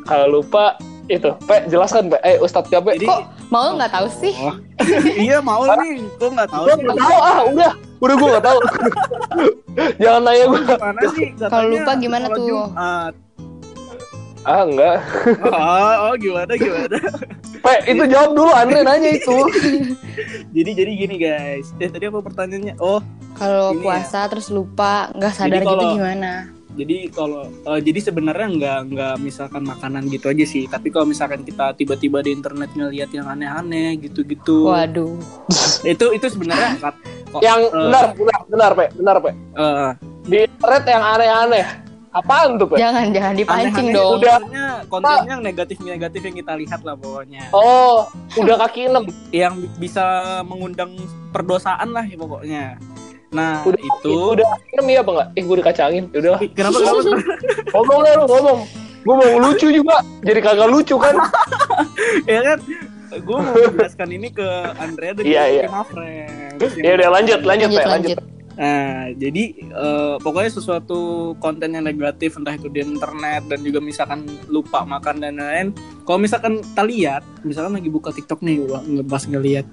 Kalau 0.04 0.26
lupa 0.28 0.64
itu, 1.08 1.30
Pe, 1.42 1.56
jelaskan 1.66 2.12
Pe. 2.12 2.20
Eh 2.20 2.36
Ustadz. 2.36 2.68
Jadi, 2.68 3.08
Kok 3.08 3.20
mau 3.48 3.72
nggak 3.74 3.90
tahu 3.90 4.06
sih? 4.12 4.34
Oh. 4.38 4.54
iya 5.24 5.40
mau 5.40 5.64
nih, 5.64 6.04
kok 6.20 6.30
nggak 6.30 6.48
tahu 6.52 6.64
Gue 6.68 6.74
sih. 6.76 6.82
nggak 6.84 6.96
tahu 7.00 7.16
ah, 7.16 7.38
udah, 7.48 7.72
udah 8.02 8.14
gue 8.18 8.28
nggak 8.34 8.46
tahu. 8.46 8.58
Jangan 10.02 10.20
nanya 10.26 10.44
gue. 10.50 10.62
Mana 10.76 11.02
sih? 11.14 11.26
Kalau 11.38 11.66
lupa 11.70 11.92
gimana 11.96 12.26
tuh? 12.34 12.46
Jumat. 12.50 13.14
Ah 14.42 14.66
enggak. 14.66 14.98
Oh, 15.46 15.94
oh 16.10 16.14
gimana 16.18 16.52
gimana? 16.58 16.98
Pe, 17.64 17.74
itu 17.86 18.02
jawab 18.10 18.30
dulu 18.34 18.50
Andre 18.50 18.82
nanya 18.82 19.10
itu. 19.14 19.38
jadi 20.56 20.70
jadi 20.82 20.90
gini 20.98 21.14
guys. 21.14 21.70
Eh 21.78 21.86
tadi 21.86 22.10
apa 22.10 22.18
pertanyaannya? 22.18 22.74
Oh, 22.82 22.98
Kalau 23.38 23.70
ya. 23.70 23.78
puasa 23.78 24.26
terus 24.26 24.50
lupa 24.50 25.14
nggak 25.14 25.32
sadar 25.32 25.62
Jadi 25.62 25.66
gitu 25.70 25.86
gimana? 25.98 26.32
jadi 26.72 27.12
kalau 27.12 27.52
eh, 27.68 27.80
jadi 27.84 28.00
sebenarnya 28.00 28.48
nggak 28.56 28.80
nggak 28.96 29.14
misalkan 29.20 29.62
makanan 29.62 30.08
gitu 30.08 30.32
aja 30.32 30.44
sih. 30.48 30.64
Tapi 30.66 30.88
kalau 30.88 31.04
misalkan 31.04 31.44
kita 31.44 31.76
tiba-tiba 31.76 32.24
di 32.24 32.32
internet 32.32 32.72
ngeliat 32.72 33.12
yang 33.12 33.28
aneh-aneh 33.28 34.00
gitu-gitu. 34.00 34.72
Waduh. 34.72 35.20
Itu 35.84 36.16
itu 36.16 36.26
sebenarnya 36.32 36.80
Yang 37.40 37.60
eh, 37.64 37.72
benar, 37.72 38.04
benar, 38.12 38.40
benar 38.46 38.70
Pe, 38.74 38.86
benar 38.92 39.16
Pe. 39.18 39.30
eh, 39.32 39.90
Di 40.22 40.36
internet 40.44 40.84
yang 40.84 41.02
aneh-aneh. 41.02 41.64
Apaan 42.12 42.60
tuh 42.60 42.68
Pe? 42.68 42.76
Jangan 42.76 43.08
jangan 43.08 43.32
dipancing 43.32 43.72
aneh-aneh 43.88 43.94
dong. 43.96 44.12
Udah. 44.20 44.36
Kontennya 44.84 45.32
yang 45.32 45.40
negatif-negatif 45.40 46.20
yang 46.20 46.36
kita 46.36 46.52
lihat 46.52 46.80
lah 46.84 46.94
pokoknya. 46.94 47.48
Oh, 47.50 48.04
udah 48.36 48.56
kaki 48.60 48.92
enam. 48.92 49.08
Yang 49.32 49.64
bi- 49.64 49.88
bisa 49.88 50.04
mengundang 50.44 50.92
perdosaan 51.32 51.96
lah 51.96 52.04
ya 52.04 52.16
pokoknya. 52.20 52.64
Nah, 53.32 53.64
Udah 53.64 53.80
itu 53.80 54.12
udah 54.36 54.44
enam 54.76 54.86
iya 54.92 55.00
apa 55.00 55.10
enggak? 55.16 55.28
Eh, 55.32 55.42
gue 55.42 55.56
dikacangin. 55.56 56.04
Ya 56.12 56.18
udah, 56.20 56.32
kenapa 56.52 56.76
kenapa? 56.76 57.00
ngomong 57.72 57.98
deh 58.04 58.12
lu, 58.12 58.24
ngomong. 58.28 58.58
Gue 59.02 59.14
mau 59.18 59.34
lucu 59.40 59.66
juga, 59.66 59.96
jadi 60.20 60.38
kagak 60.38 60.68
lucu 60.68 60.94
kan? 60.94 61.16
ya 62.30 62.38
kan? 62.44 62.58
Gue 63.20 63.36
mau 63.36 63.52
menjelaskan 63.52 64.08
ini 64.10 64.28
ke 64.30 64.48
Andrea 64.74 65.12
dan 65.12 65.24
Iya, 65.24 65.42
ke 65.42 65.50
iya. 65.50 65.62
Ultima 65.62 65.82
Friends. 65.84 66.72
Ya 66.86 66.92
udah 66.94 67.08
lanjut, 67.10 67.40
lanjut, 67.42 67.68
Lanjut 67.68 67.78
Pe, 67.78 67.90
lanjut. 67.90 68.18
Nah, 68.52 69.08
jadi 69.16 69.44
eh, 69.58 70.14
pokoknya 70.20 70.50
sesuatu 70.52 70.98
konten 71.36 71.72
yang 71.72 71.82
negatif 71.82 72.36
entah 72.36 72.52
itu 72.52 72.68
di 72.68 72.84
internet 72.84 73.48
dan 73.48 73.58
juga 73.60 73.80
misalkan 73.80 74.22
lupa 74.46 74.84
makan 74.84 75.18
dan 75.18 75.36
lain-lain. 75.36 75.68
Kalau 76.04 76.18
misalkan 76.20 76.60
kita 76.60 76.82
lihat, 76.84 77.22
misalkan 77.42 77.72
lagi 77.72 77.88
buka 77.88 78.12
TikTok 78.12 78.40
nih, 78.40 78.60
wah, 78.62 78.80
ngebahas 78.80 79.24
ngelihat 79.26 79.66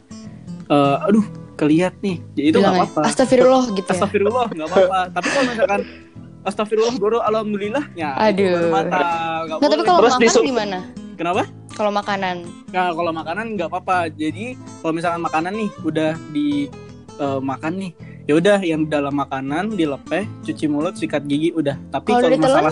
eh, 0.66 0.98
aduh, 1.06 1.26
kelihat 1.56 1.92
nih. 2.00 2.24
Jadi 2.34 2.48
itu 2.48 2.58
nggak 2.58 2.72
ya, 2.72 2.80
apa-apa. 2.88 3.02
Astagfirullah 3.04 3.64
gitu 3.76 3.84
ya. 3.84 3.94
Astagfirullah 3.94 4.48
nggak 4.48 4.68
apa-apa. 4.72 5.00
Tapi 5.12 5.28
kalau 5.28 5.46
misalkan 5.52 5.82
Astagfirullah 6.40 6.96
baru 6.96 7.20
alhamdulillah 7.20 7.84
ya 7.94 8.16
Aduh. 8.16 8.72
batal. 8.72 8.96
Nggak 9.44 9.58
Nggak, 9.60 9.70
tapi 9.70 9.84
kalau 9.84 10.00
Terus 10.00 10.14
makan 10.16 10.24
disub- 10.24 10.46
gimana? 10.48 10.78
kenapa? 11.20 11.44
Kalau 11.80 11.96
makanan. 11.96 12.44
Nah, 12.76 12.92
kalau 12.92 13.16
makanan 13.16 13.56
nggak 13.56 13.72
apa-apa. 13.72 14.12
Jadi 14.12 14.60
kalau 14.84 14.92
misalkan 14.92 15.24
makanan 15.24 15.56
nih 15.56 15.70
udah 15.80 16.12
di 16.30 16.68
eh, 17.16 17.40
makan 17.40 17.74
nih, 17.80 17.92
ya 18.28 18.34
udah 18.36 18.60
yang 18.60 18.86
dalam 18.86 19.16
makanan 19.16 19.74
dilepeh 19.74 20.28
cuci 20.44 20.68
mulut 20.68 20.94
sikat 20.94 21.26
gigi 21.26 21.50
udah 21.50 21.74
tapi 21.90 22.14
Kalau 22.14 22.30
masalah 22.38 22.70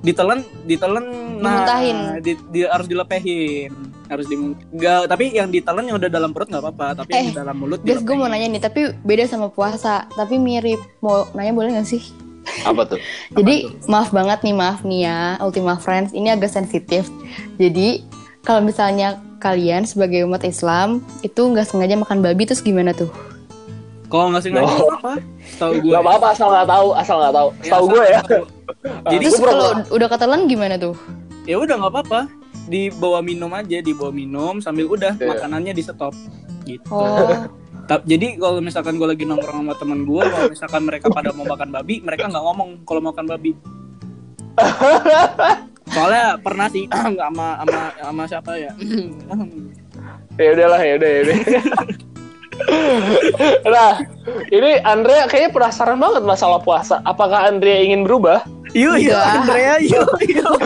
ditelan 0.00 0.42
ditelan 0.66 1.04
nah 1.38 1.62
Dimuntahin. 1.62 1.96
di, 2.18 2.32
di- 2.50 2.66
harus 2.66 2.90
dilepehin 2.90 3.70
harus 4.10 4.26
di 4.26 4.34
enggak 4.34 5.06
tapi 5.06 5.30
yang 5.30 5.46
ditelan 5.46 5.86
yang 5.86 5.94
udah 5.94 6.10
dalam 6.10 6.34
perut 6.34 6.50
nggak 6.50 6.58
apa-apa 6.58 6.86
tapi 6.98 7.10
yang 7.14 7.22
Eh, 7.22 7.30
di 7.30 7.38
dalam 7.38 7.54
mulut 7.54 7.78
Guys, 7.86 8.02
gue 8.02 8.16
mau 8.18 8.26
nanya 8.26 8.50
nih, 8.50 8.58
tapi 8.58 8.90
beda 9.06 9.30
sama 9.30 9.46
puasa, 9.46 10.10
tapi 10.10 10.42
mirip. 10.42 10.82
Mau 10.98 11.30
nanya 11.30 11.54
boleh 11.54 11.70
gak 11.78 11.86
sih? 11.86 12.02
Apa 12.66 12.82
tuh? 12.82 12.98
Jadi 13.30 13.70
maaf 13.86 14.10
banget 14.10 14.42
nih, 14.42 14.54
maaf 14.56 14.82
nih 14.82 15.06
ya, 15.06 15.38
Ultima 15.38 15.78
Friends, 15.78 16.10
ini 16.10 16.26
agak 16.26 16.50
sensitif. 16.50 17.06
Jadi 17.54 18.02
kalau 18.40 18.60
misalnya 18.60 19.08
kalian 19.36 19.84
sebagai 19.84 20.24
umat 20.24 20.42
Islam 20.42 21.00
itu 21.20 21.40
nggak 21.40 21.64
sengaja 21.64 21.94
makan 21.94 22.20
babi 22.20 22.44
terus 22.44 22.60
gimana 22.60 22.92
tuh? 22.92 23.08
kalau 24.06 24.28
nggak 24.28 24.42
sengaja 24.42 24.66
Oh. 24.66 24.90
apa 24.92 25.12
tahu 25.54 25.72
gue 25.78 25.92
Gak 25.92 26.02
apa-apa 26.02 26.26
asal 26.30 26.46
nggak 26.50 26.66
tahu, 26.66 26.88
asal 26.92 27.16
nggak 27.16 27.30
tahu. 27.32 27.48
Ya, 27.56 27.70
Tahu 27.70 27.84
gue 27.86 28.04
ya. 28.04 28.20
tahu. 28.20 28.44
jadi 29.12 29.24
Terus 29.24 29.38
kalau 29.38 29.68
udah 29.88 30.08
ketelan 30.08 30.40
gimana 30.46 30.74
tuh? 30.76 30.94
ya 31.44 31.56
udah 31.56 31.74
nggak 31.78 31.92
apa-apa 31.92 32.20
dibawa 32.66 33.18
minum 33.20 33.50
aja 33.50 33.78
dibawa 33.78 34.10
minum 34.10 34.58
sambil 34.58 34.86
udah 34.86 35.14
Iya. 35.14 35.26
makanannya 35.30 35.72
di 35.72 35.82
stop 35.82 36.14
gitu 36.64 36.84
Oh, 36.90 37.48
jadi 38.02 38.34
kalau 38.36 38.58
misalkan 38.58 38.94
gue 38.94 39.08
lagi 39.08 39.24
nongkrong 39.24 39.62
sama 39.62 39.74
temen 39.74 40.02
gue 40.04 40.22
kalau 40.22 40.46
misalkan 40.48 40.82
mereka 40.84 41.06
pada 41.08 41.30
mau 41.30 41.42
makan 41.44 41.70
babi 41.70 41.98
mereka 42.00 42.26
nggak 42.26 42.38
ngomong 42.40 42.68
kalau 42.84 43.00
makan 43.00 43.26
babi 43.26 43.50
soalnya 45.90 46.38
pernah 46.40 46.66
sih 46.70 46.84
nggak 47.14 47.28
sama 47.30 47.48
sama 47.62 47.82
sama 47.98 48.22
siapa 48.26 48.52
ya 48.56 48.72
Ya 50.40 50.56
udahlah, 50.56 50.80
ya 50.80 50.96
udah, 50.96 51.10
ya 51.10 51.20
udah. 51.20 51.38
nah, 53.68 53.92
ini 54.48 54.80
Andrea 54.88 55.28
kayaknya 55.28 55.52
penasaran 55.52 56.00
banget 56.00 56.22
masalah 56.24 56.60
puasa. 56.64 57.04
Apakah 57.04 57.44
Andrea 57.44 57.84
ingin 57.84 58.08
berubah? 58.08 58.40
yuk 58.72 58.96
yuk 59.02 59.12
Enggak. 59.12 59.36
Andrea 59.36 59.74
yuk 59.82 60.10
yuk 60.30 60.56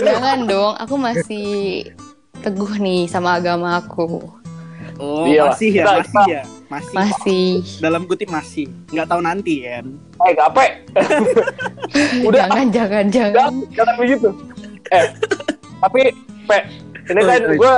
jangan 0.00 0.38
dong, 0.46 0.74
aku 0.78 0.94
masih 0.96 1.48
teguh 2.40 2.78
nih 2.80 3.10
sama 3.10 3.36
agama 3.36 3.76
aku. 3.82 4.39
Oh 4.96 5.24
Iya, 5.24 5.42
masih 5.46 5.70
ya 5.70 5.84
masih 5.86 6.24
ya 6.26 6.42
masih 6.66 6.94
Masih. 6.94 7.48
dalam 7.78 8.02
kutip 8.04 8.28
masih 8.28 8.66
nggak 8.88 9.06
tahu 9.06 9.20
nanti 9.20 9.62
kan 9.62 9.86
Eh, 10.20 10.32
gape. 10.32 10.66
Udah. 12.22 12.44
Jangan, 12.44 12.66
jangan, 12.70 13.04
jangan. 13.08 13.32
Jangan, 13.32 13.54
jangan 13.72 13.94
begitu. 13.96 14.28
Eh, 14.90 15.06
tapi, 15.78 16.00
Pe, 16.44 16.58
ini 17.08 17.20
kan 17.22 17.40
gue, 17.50 17.74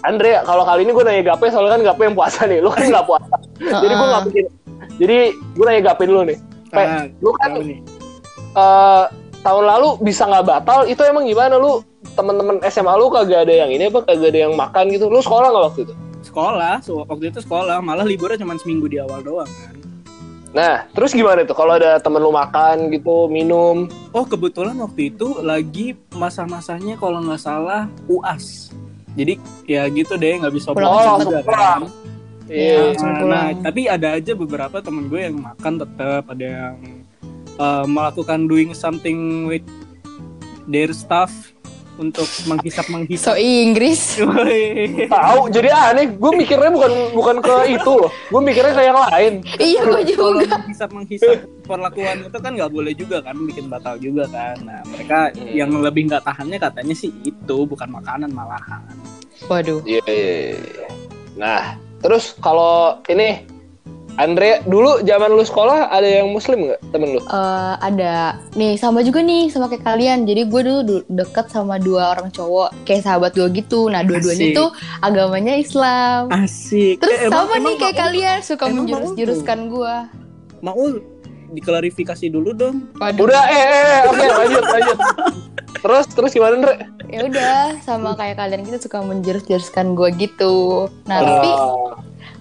Andrea, 0.00 0.42
kalau 0.42 0.64
kali 0.64 0.82
ini 0.82 0.90
gue 0.90 1.04
nanya 1.04 1.22
Gape, 1.28 1.46
soalnya 1.48 1.72
kan 1.72 1.82
Gape 1.84 2.02
yang 2.02 2.16
puasa 2.16 2.40
nih. 2.44 2.58
Lu 2.58 2.68
kan 2.68 2.82
nggak 2.82 3.06
puasa. 3.06 3.34
Jadi 3.82 3.92
gue 3.92 4.06
nggak 4.08 4.24
bikin. 4.26 4.44
Jadi 4.98 5.16
gue 5.54 5.64
nanya 5.64 5.82
Gape 5.84 6.02
dulu 6.04 6.20
nih. 6.24 6.38
Pe, 6.68 6.82
Ah, 6.82 7.04
lu 7.16 7.30
kan 7.36 7.50
nih. 7.54 7.78
eh, 8.50 9.04
tahun 9.40 9.64
lalu 9.64 9.88
bisa 10.02 10.22
nggak 10.24 10.44
batal, 10.44 10.82
itu 10.84 10.98
emang 11.00 11.24
gimana 11.24 11.56
lu? 11.56 11.78
Temen-temen 12.10 12.58
SMA 12.64 12.90
lu 12.92 13.06
kagak 13.08 13.46
ada 13.46 13.54
yang 13.56 13.70
ini 13.70 13.86
apa? 13.86 14.02
Kagak 14.02 14.34
ada 14.34 14.40
yang 14.40 14.52
makan 14.52 14.90
gitu. 14.90 15.06
Lu 15.06 15.18
sekolah 15.18 15.46
nggak 15.48 15.64
waktu 15.64 15.80
itu? 15.84 15.94
Sekolah 16.28 16.84
so, 16.84 17.02
waktu 17.02 17.32
itu 17.32 17.40
sekolah 17.40 17.80
malah 17.80 18.04
liburnya 18.04 18.38
cuma 18.38 18.54
seminggu 18.56 18.86
di 18.86 19.00
awal 19.00 19.24
doang 19.24 19.48
kan 19.48 19.74
Nah, 20.48 20.88
terus 20.96 21.12
gimana 21.12 21.44
tuh? 21.44 21.52
Kalau 21.52 21.76
ada 21.76 22.00
temen 22.00 22.24
lu 22.24 22.32
makan 22.32 22.88
gitu, 22.88 23.28
minum, 23.28 23.84
Oh 24.16 24.24
kebetulan 24.24 24.80
waktu 24.80 25.12
itu 25.12 25.36
lagi 25.44 25.92
masa-masanya 26.16 26.96
kalau 26.96 27.20
nggak 27.20 27.36
salah 27.36 27.84
uas. 28.08 28.72
Jadi 29.12 29.36
ya 29.68 29.84
gitu 29.92 30.16
deh 30.16 30.40
nggak 30.40 30.54
bisa 30.56 30.72
Pulang 30.72 30.88
pulang 30.88 31.18
cepet. 31.20 31.26
juga 31.28 31.40
pulang. 31.44 31.60
kan. 31.60 31.80
Iya. 32.48 32.76
langsung 32.80 33.12
Nah, 33.12 33.20
pulang. 33.20 33.48
tapi 33.60 33.80
ada 33.92 34.08
aja 34.16 34.32
beberapa 34.32 34.76
temen 34.80 35.04
gue 35.12 35.20
yang 35.20 35.36
makan 35.36 35.74
tetap 35.84 36.22
ada 36.32 36.46
yang 36.48 36.76
uh, 37.60 37.84
melakukan 37.84 38.48
doing 38.48 38.72
something 38.72 39.44
with 39.44 39.66
their 40.64 40.96
stuff 40.96 41.28
untuk 41.98 42.24
menghisap 42.46 42.86
So 42.86 42.92
menghisap. 42.94 43.34
Inggris. 43.36 44.00
Tahu, 45.14 45.40
jadi 45.50 45.68
aneh. 45.74 46.14
Gue 46.14 46.32
mikirnya 46.32 46.70
bukan 46.70 46.92
bukan 47.12 47.36
ke 47.42 47.54
itu 47.74 47.92
loh. 47.92 48.10
Gue 48.30 48.40
mikirnya 48.40 48.72
ke 48.72 48.82
yang 48.82 48.98
lain. 48.98 49.32
iya, 49.58 49.82
gue 49.82 50.02
Kalau 50.14 50.32
juga. 50.38 50.56
menghisap 50.62 50.90
menghisap 50.94 51.38
perlakuan 51.66 52.16
itu 52.24 52.38
kan 52.38 52.52
nggak 52.54 52.70
boleh 52.70 52.92
juga 52.94 53.18
kan 53.20 53.36
bikin 53.44 53.66
batal 53.66 53.98
juga 53.98 54.24
kan. 54.30 54.56
Nah 54.62 54.80
mereka 54.86 55.18
Hmm. 55.28 55.50
yang 55.50 55.70
lebih 55.74 56.08
nggak 56.08 56.24
tahannya 56.24 56.56
katanya 56.56 56.94
sih 56.94 57.10
itu 57.22 57.56
bukan 57.66 57.90
makanan 57.90 58.30
malahan. 58.30 58.86
Waduh. 59.46 59.82
Iya, 59.82 60.02
iya, 60.06 60.34
iya. 60.56 60.88
Nah, 61.36 61.62
terus 61.98 62.34
kalau 62.38 62.98
ini 63.06 63.42
Andre 64.18 64.60
dulu 64.64 64.98
zaman 65.00 65.30
lu 65.30 65.40
sekolah 65.40 65.88
ada 65.88 66.02
yang 66.04 66.28
muslim 66.28 66.66
nggak 66.66 66.82
temen 66.90 67.14
lu? 67.14 67.20
Eh, 67.22 67.74
ada 67.78 68.14
nih 68.52 68.74
sama 68.74 69.00
juga 69.00 69.20
nih 69.20 69.46
sama 69.46 69.66
kayak 69.66 69.86
kalian 69.86 70.26
jadi 70.26 70.42
gue 70.44 70.60
dulu 70.60 70.80
du- 70.82 71.06
deket 71.08 71.46
sama 71.48 71.78
dua 71.78 72.12
orang 72.12 72.28
cowok 72.28 72.74
kayak 72.82 73.02
sahabat 73.02 73.30
gue 73.32 73.46
gitu 73.54 73.86
nah 73.86 74.02
dua-duanya 74.02 74.50
tuh 74.52 74.68
agamanya 75.00 75.54
Islam 75.54 76.26
Asik. 76.28 76.98
terus 76.98 77.14
Eh, 77.16 77.24
emang- 77.24 77.46
sama 77.46 77.54
nih 77.54 77.62
emang 77.62 77.74
kayak 77.76 77.86
Maul- 77.88 78.02
kalian 78.04 78.38
suka 78.42 78.64
emang 78.64 78.74
menjurus-juruskan 78.80 79.58
gue 79.68 79.94
Maul 80.58 80.92
diklarifikasi 81.48 82.26
dulu 82.28 82.50
dong. 82.52 82.76
waduh 82.98 83.24
Udah, 83.24 83.44
eh, 83.46 83.56
eh, 83.56 83.70
eh, 83.70 84.00
oke 84.04 84.20
lanjut, 84.28 84.64
lanjut. 84.68 84.98
Terus, 85.78 86.04
terus 86.08 86.30
gimana 86.30 86.58
Andre? 86.58 86.74
ya 87.08 87.20
udah 87.24 87.56
sama 87.80 88.12
kayak 88.12 88.36
kalian 88.36 88.66
gitu 88.66 88.84
suka 88.84 88.98
menjurus-juruskan 89.00 89.94
gue 89.94 90.10
gitu 90.18 90.54
nah 91.04 91.22
tapi 91.22 91.50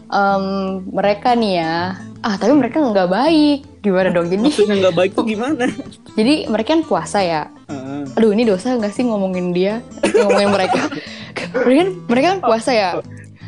Em, 0.07 0.43
mereka 0.87 1.33
nih 1.33 1.53
ya 1.57 1.75
ah 2.19 2.35
tapi 2.35 2.51
mereka 2.51 2.79
nggak 2.79 3.07
baik 3.07 3.59
gimana 3.81 4.09
dong 4.09 4.27
jadi 4.27 4.41
Maksudnya 4.41 4.75
nggak 4.81 4.95
baik 4.95 5.11
tuh 5.13 5.23
gimana? 5.23 5.67
jadi 6.17 6.47
mereka 6.47 6.73
kan 6.73 6.81
puasa 6.81 7.19
ya 7.19 7.51
Heeh. 7.65 8.07
aduh 8.13 8.31
ini 8.31 8.43
dosa 8.43 8.73
nggak 8.73 8.89
sih 8.89 9.03
ngomongin 9.03 9.51
dia 9.51 9.83
ngomongin 10.15 10.49
mereka 10.49 10.87
mereka 11.63 11.75
kan 11.77 11.89
mereka 12.07 12.27
kan 12.29 12.39
puasa 12.41 12.71
ya 12.71 12.91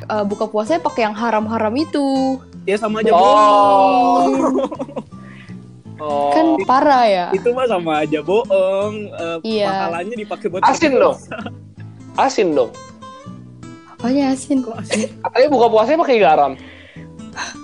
Eh, 0.01 0.23
buka 0.23 0.47
puasanya 0.47 0.81
pakai 0.81 1.05
yang 1.05 1.13
haram-haram 1.13 1.75
itu 1.75 2.39
ya 2.63 2.75
sama 2.75 3.03
aja 3.03 3.11
Oh. 3.11 3.19
bohong. 3.19 4.33
oh. 6.01 6.31
kan 6.31 6.45
parah 6.63 7.03
ya 7.05 7.25
Itu 7.29 7.51
mah 7.51 7.67
sama 7.67 8.01
aja 8.01 8.19
bohong. 8.19 8.93
Eh, 9.05 9.37
Iya. 9.59 9.69
Pahalanya 9.69 10.15
dipakai 10.17 10.47
buat 10.49 10.63
Asin 10.63 10.95
dong. 10.95 11.13
asin 12.15 12.47
dong. 12.51 12.71
Apanya 13.99 14.31
asin 14.31 14.63
Kok 14.63 14.79
asin? 14.79 15.11
Katanya 15.19 15.47
buka 15.51 15.67
puasanya 15.67 15.99
pakai 15.99 16.17
garam. 16.17 16.53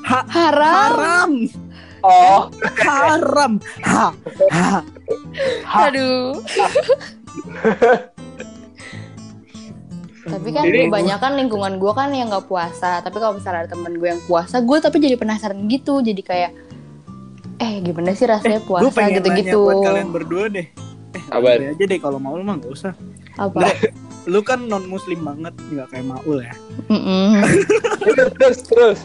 Ha- 0.03 0.27
haram 0.27 0.75
haram. 0.75 1.31
Oh, 2.05 2.51
Haram. 2.77 3.57
Ha. 3.81 4.13
Ha. 4.53 4.77
aduh 5.89 6.37
tapi 10.25 10.49
kan 10.49 10.63
Jadi- 10.65 10.85
kebanyakan 10.85 11.31
lingkungan 11.37 11.73
gue 11.77 11.91
kan 11.91 12.09
yang 12.09 12.29
nggak 12.29 12.45
puasa 12.45 13.01
tapi 13.01 13.17
kalau 13.17 13.37
misalnya 13.37 13.65
ada 13.65 13.73
temen 13.73 13.97
gue 13.97 14.09
yang 14.09 14.21
puasa 14.25 14.61
gue 14.61 14.77
tapi 14.77 14.97
jadi 14.97 15.17
penasaran 15.17 15.65
gitu 15.65 16.01
jadi 16.01 16.21
kayak 16.21 16.51
eh 17.57 17.81
gimana 17.81 18.11
sih 18.11 18.25
rasanya 18.25 18.59
Gue 18.61 18.67
puasa 18.81 18.89
pengen 18.91 19.21
gitu-gitu 19.21 19.59
nanya 19.59 19.69
buat 19.71 19.85
kalian 19.85 20.09
berdua 20.11 20.45
deh. 20.49 20.67
Eh, 21.15 21.69
aja 21.71 21.83
deh 21.85 21.99
kalau 22.01 22.19
mau 22.19 22.35
mah 22.35 22.59
nggak 22.59 22.69
usah. 22.69 22.93
apa 23.35 23.65
Lu 24.25 24.41
kan 24.41 24.65
non 24.65 24.85
muslim 24.89 25.21
banget, 25.21 25.53
nggak 25.69 25.87
kayak 25.93 26.05
Maul 26.05 26.41
ya. 26.41 26.55
Mm-mm. 26.89 27.41
terus, 28.37 28.59
terus. 28.65 28.99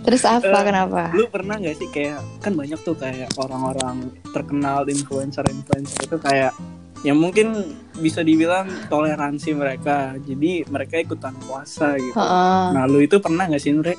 terus 0.00 0.24
apa 0.24 0.48
Eh, 0.48 0.64
kenapa 0.64 1.12
Lu 1.12 1.28
pernah 1.28 1.60
nggak 1.60 1.76
sih 1.76 1.88
kayak 1.92 2.24
kan 2.40 2.56
banyak 2.56 2.80
tuh 2.80 2.96
kayak 2.96 3.28
orang-orang 3.36 4.08
terkenal 4.32 4.88
influencer-influencer 4.88 6.08
itu 6.08 6.16
kayak 6.16 6.56
yang 7.00 7.16
mungkin 7.16 7.76
bisa 7.96 8.20
dibilang 8.20 8.68
toleransi 8.92 9.56
mereka. 9.56 10.16
Jadi 10.20 10.68
mereka 10.68 11.00
ikutan 11.00 11.32
puasa 11.48 11.96
gitu. 11.96 12.12
Heeh. 12.12 12.64
Nah, 12.76 12.84
lu 12.84 13.00
itu 13.00 13.16
pernah 13.20 13.48
nggak 13.48 13.60
sih, 13.60 13.72
Andre? 13.72 13.96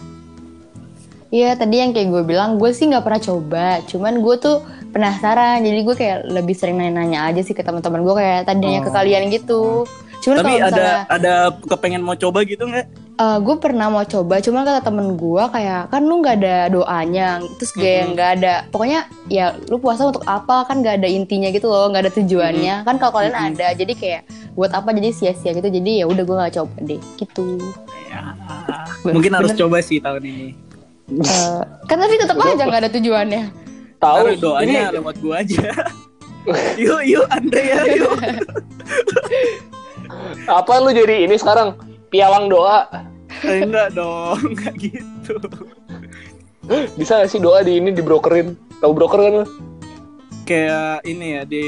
Iya 1.31 1.55
tadi 1.55 1.79
yang 1.79 1.95
kayak 1.95 2.11
gue 2.11 2.23
bilang 2.27 2.59
gue 2.59 2.69
sih 2.69 2.85
nggak 2.85 3.01
pernah 3.01 3.21
coba. 3.21 3.65
Cuman 3.87 4.19
gue 4.19 4.35
tuh 4.37 4.59
penasaran. 4.91 5.63
Jadi 5.63 5.79
gue 5.81 5.95
kayak 5.95 6.17
lebih 6.27 6.51
sering 6.51 6.75
nanya-nanya 6.75 7.31
aja 7.31 7.39
sih 7.39 7.55
ke 7.55 7.63
teman-teman 7.63 8.03
gue 8.03 8.15
kayak 8.15 8.39
tadinya 8.45 8.79
ke 8.79 8.89
Oh. 8.89 8.93
kalian 8.93 9.23
gitu. 9.31 9.61
Cuman 10.21 10.37
Tapi 10.37 10.51
kalau 10.51 10.59
ada 10.61 10.69
misalnya 10.69 10.97
ada 11.09 11.33
kepengen 11.65 12.03
mau 12.03 12.13
coba 12.13 12.43
gitu 12.43 12.61
nggak? 12.61 12.87
eh, 13.13 13.37
gue 13.37 13.55
pernah 13.57 13.87
mau 13.87 14.01
coba 14.01 14.37
cuman 14.37 14.61
kata 14.61 14.81
temen 14.81 15.13
gue 15.13 15.43
kayak 15.47 15.81
kan 15.87 16.01
lu 16.03 16.19
nggak 16.19 16.35
ada 16.37 16.57
doanya. 16.67 17.27
Terus 17.57 17.71
kayak 17.71 18.03
nggak 18.11 18.29
ada 18.37 18.53
pokoknya 18.67 18.99
ya 19.25 19.55
lu 19.65 19.79
puasa 19.79 20.05
untuk 20.05 20.27
apa? 20.27 20.67
Kan 20.67 20.83
nggak 20.83 20.99
ada 20.99 21.07
intinya 21.07 21.47
gitu 21.47 21.65
loh 21.65 21.87
nggak 21.87 22.03
ada 22.05 22.13
tujuannya. 22.13 22.75
Kan 22.83 22.95
kalau 22.97 23.13
kalian 23.15 23.33
Mm-mm. 23.33 23.49
ada 23.55 23.67
jadi 23.71 23.93
kayak 23.95 24.21
buat 24.53 24.75
apa? 24.75 24.91
Jadi 24.91 25.09
sia-sia 25.11 25.55
gitu. 25.55 25.69
Jadi 25.69 26.03
ya 26.03 26.05
udah 26.05 26.21
gue 26.21 26.35
nggak 26.37 26.53
coba 26.53 26.75
deh 26.81 27.01
gitu. 27.15 27.45
Ya, 28.11 28.35
mungkin 29.07 29.31
harus 29.31 29.55
bener. 29.55 29.61
coba 29.63 29.77
sih 29.79 29.97
tahun 29.97 30.21
ini. 30.21 30.47
Eh, 31.11 31.61
kan 31.91 31.97
tapi 31.99 32.15
tetap 32.15 32.39
aja 32.39 32.63
nggak 32.63 32.81
ada 32.87 32.91
tujuannya 32.91 33.43
Tahu 33.99 34.33
doanya 34.39 34.89
ini 34.89 34.95
lewat 34.97 35.15
gua 35.21 35.45
aja. 35.45 35.61
yuk, 36.81 37.01
yuk 37.05 37.25
Andre 37.29 37.61
ya, 37.61 37.79
yuk. 38.01 38.17
apa 40.49 40.73
lu 40.81 40.89
jadi 40.89 41.29
ini 41.29 41.37
sekarang 41.37 41.77
pialang 42.09 42.49
doa. 42.49 42.89
Eh, 43.45 43.61
enggak 43.61 43.93
dong, 43.93 44.41
enggak 44.55 44.73
gitu. 44.81 45.37
Bisa 46.97 47.21
gak 47.21 47.29
sih 47.29 47.37
doa 47.37 47.61
di 47.61 47.77
ini 47.77 47.93
dibrokerin? 47.93 48.57
Tahu 48.81 48.91
broker 48.95 49.21
kan 49.21 49.33
lu? 49.43 49.47
kayak 50.41 51.05
ini 51.07 51.37
ya 51.39 51.41
di 51.47 51.65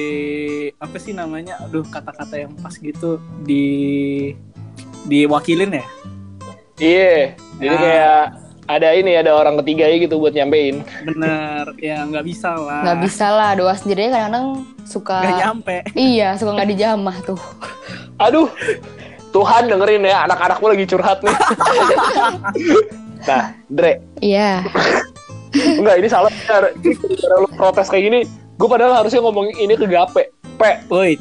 apa 0.76 0.98
sih 1.00 1.16
namanya 1.16 1.56
aduh 1.62 1.88
kata-kata 1.88 2.36
yang 2.36 2.52
pas 2.60 2.76
gitu 2.76 3.16
di 3.46 4.34
diwakilin 5.08 5.80
ya 5.80 5.86
Iya. 6.82 7.38
Jadi 7.62 7.76
Ah. 7.76 7.80
kayak 7.80 8.26
ada 8.66 8.96
ini 8.96 9.20
ada 9.20 9.36
orang 9.36 9.60
ketiga 9.62 9.88
ya 9.92 9.98
gitu 10.00 10.16
buat 10.18 10.32
nyampein. 10.32 10.82
bener 11.04 11.76
ya 11.80 12.08
nggak 12.08 12.24
bisa 12.24 12.56
lah 12.56 12.82
Nggak 12.88 13.00
bisa 13.04 13.26
lah 13.28 13.50
doa 13.56 13.74
sendiri 13.76 14.08
kadang-kadang 14.08 14.48
suka 14.88 15.20
nggak 15.20 15.40
nyampe 15.44 15.76
iya 15.96 16.36
suka 16.40 16.56
nggak 16.56 16.70
dijamah 16.72 17.18
tuh. 17.28 17.40
Aduh. 18.20 18.48
Tuhan 19.34 19.66
dengerin 19.66 20.06
ya 20.06 20.30
anak-anakmu 20.30 20.78
lagi 20.78 20.86
curhat 20.86 21.18
nih. 21.26 21.34
nah, 23.28 23.50
Dre, 23.66 23.98
Iya. 24.22 24.62
enggak 25.58 25.96
ini 25.98 26.06
salah. 26.06 26.30
Cara 26.46 26.70
cara 27.18 27.36
lu 27.42 27.50
protes 27.58 27.90
kayak 27.90 28.14
gini, 28.14 28.20
gue 28.30 28.68
padahal 28.70 29.02
harusnya 29.02 29.26
ngomong 29.26 29.50
ini 29.58 29.74
ke 29.74 29.90
Gape. 29.90 30.30
Pe, 30.54 30.86
woi 30.86 31.18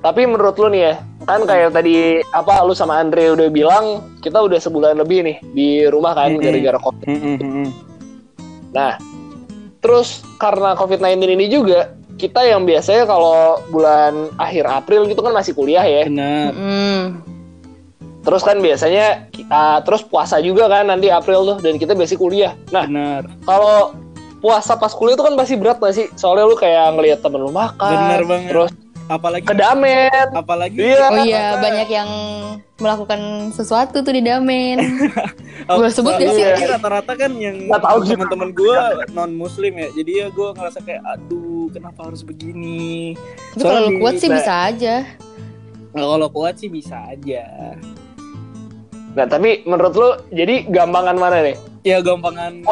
tapi 0.00 0.22
menurut 0.22 0.54
lu 0.54 0.70
nih 0.70 0.82
ya, 0.86 0.94
kan 1.26 1.42
kayak 1.42 1.74
tadi 1.74 2.22
apa 2.30 2.62
lu 2.62 2.72
sama 2.72 3.02
Andre 3.02 3.34
udah 3.34 3.50
bilang 3.50 3.84
kita 4.22 4.38
udah 4.38 4.62
sebulan 4.62 5.02
lebih 5.02 5.26
nih 5.26 5.36
di 5.52 5.68
rumah 5.90 6.14
kan 6.14 6.38
gara-gara 6.38 6.78
covid. 6.78 7.06
Nah, 8.70 8.94
terus 9.82 10.22
karena 10.38 10.78
COVID-19 10.78 11.18
ini 11.34 11.46
juga 11.50 11.90
kita 12.16 12.46
yang 12.46 12.64
biasanya 12.64 13.04
kalau 13.04 13.60
bulan 13.68 14.32
akhir 14.40 14.64
April 14.70 15.10
gitu 15.10 15.20
kan 15.20 15.34
masih 15.34 15.52
kuliah 15.52 15.84
ya. 15.84 16.08
bener 16.08 16.50
Mm. 16.54 17.04
Terus 18.26 18.42
kan 18.42 18.58
biasanya 18.58 19.30
uh, 19.54 19.78
terus 19.86 20.02
puasa 20.02 20.42
juga 20.42 20.66
kan 20.66 20.90
nanti 20.90 21.14
April 21.14 21.46
tuh 21.46 21.58
dan 21.62 21.78
kita 21.78 21.94
biasanya 21.94 22.18
kuliah. 22.18 22.52
Nah, 22.74 22.86
kalau 23.46 23.94
puasa 24.42 24.74
pas 24.74 24.90
kuliah 24.90 25.14
itu 25.14 25.22
kan 25.22 25.38
pasti 25.38 25.54
berat 25.54 25.78
gak 25.78 25.94
sih? 25.94 26.06
Soalnya 26.18 26.50
lu 26.50 26.58
kayak 26.58 26.98
ngelihat 26.98 27.22
temen 27.22 27.38
lu 27.38 27.54
makan. 27.54 27.86
Bener 27.94 28.22
banget. 28.26 28.50
Terus 28.50 28.70
apalagi 29.06 29.46
kedamen. 29.46 30.26
apalagi 30.34 30.78
Iya. 30.82 31.06
Oh 31.10 31.18
iya 31.22 31.44
banyak 31.58 31.88
yang 31.90 32.10
melakukan 32.76 33.50
sesuatu 33.56 34.04
tuh 34.04 34.12
di 34.12 34.22
Damen. 34.22 34.78
Boleh 35.78 35.92
sebut 35.92 36.14
gak 36.20 36.30
sih? 36.36 36.44
rata-rata 36.68 37.12
kan 37.16 37.32
yang 37.38 37.66
teman-teman 37.70 38.52
gue 38.52 38.76
non 39.16 39.32
muslim 39.32 39.72
ya 39.78 39.88
jadi 39.96 40.12
ya 40.12 40.26
gue 40.28 40.48
ngerasa 40.52 40.78
kayak 40.84 41.02
aduh 41.06 41.72
kenapa 41.72 42.12
harus 42.12 42.20
begini 42.20 43.16
Itu 43.56 43.64
kalau 43.64 43.90
kuat 43.98 44.14
sih 44.20 44.28
bisa 44.28 44.52
aja. 44.70 44.94
Nah, 45.96 46.04
kalau 46.04 46.28
kuat 46.28 46.60
sih 46.60 46.68
bisa 46.68 47.08
aja 47.08 47.72
Nah, 49.16 49.24
tapi 49.24 49.64
menurut 49.64 49.96
lu 49.96 50.10
jadi 50.28 50.68
gampangan 50.68 51.16
mana 51.16 51.40
nih? 51.40 51.56
ya 51.86 52.02
gampangan 52.02 52.66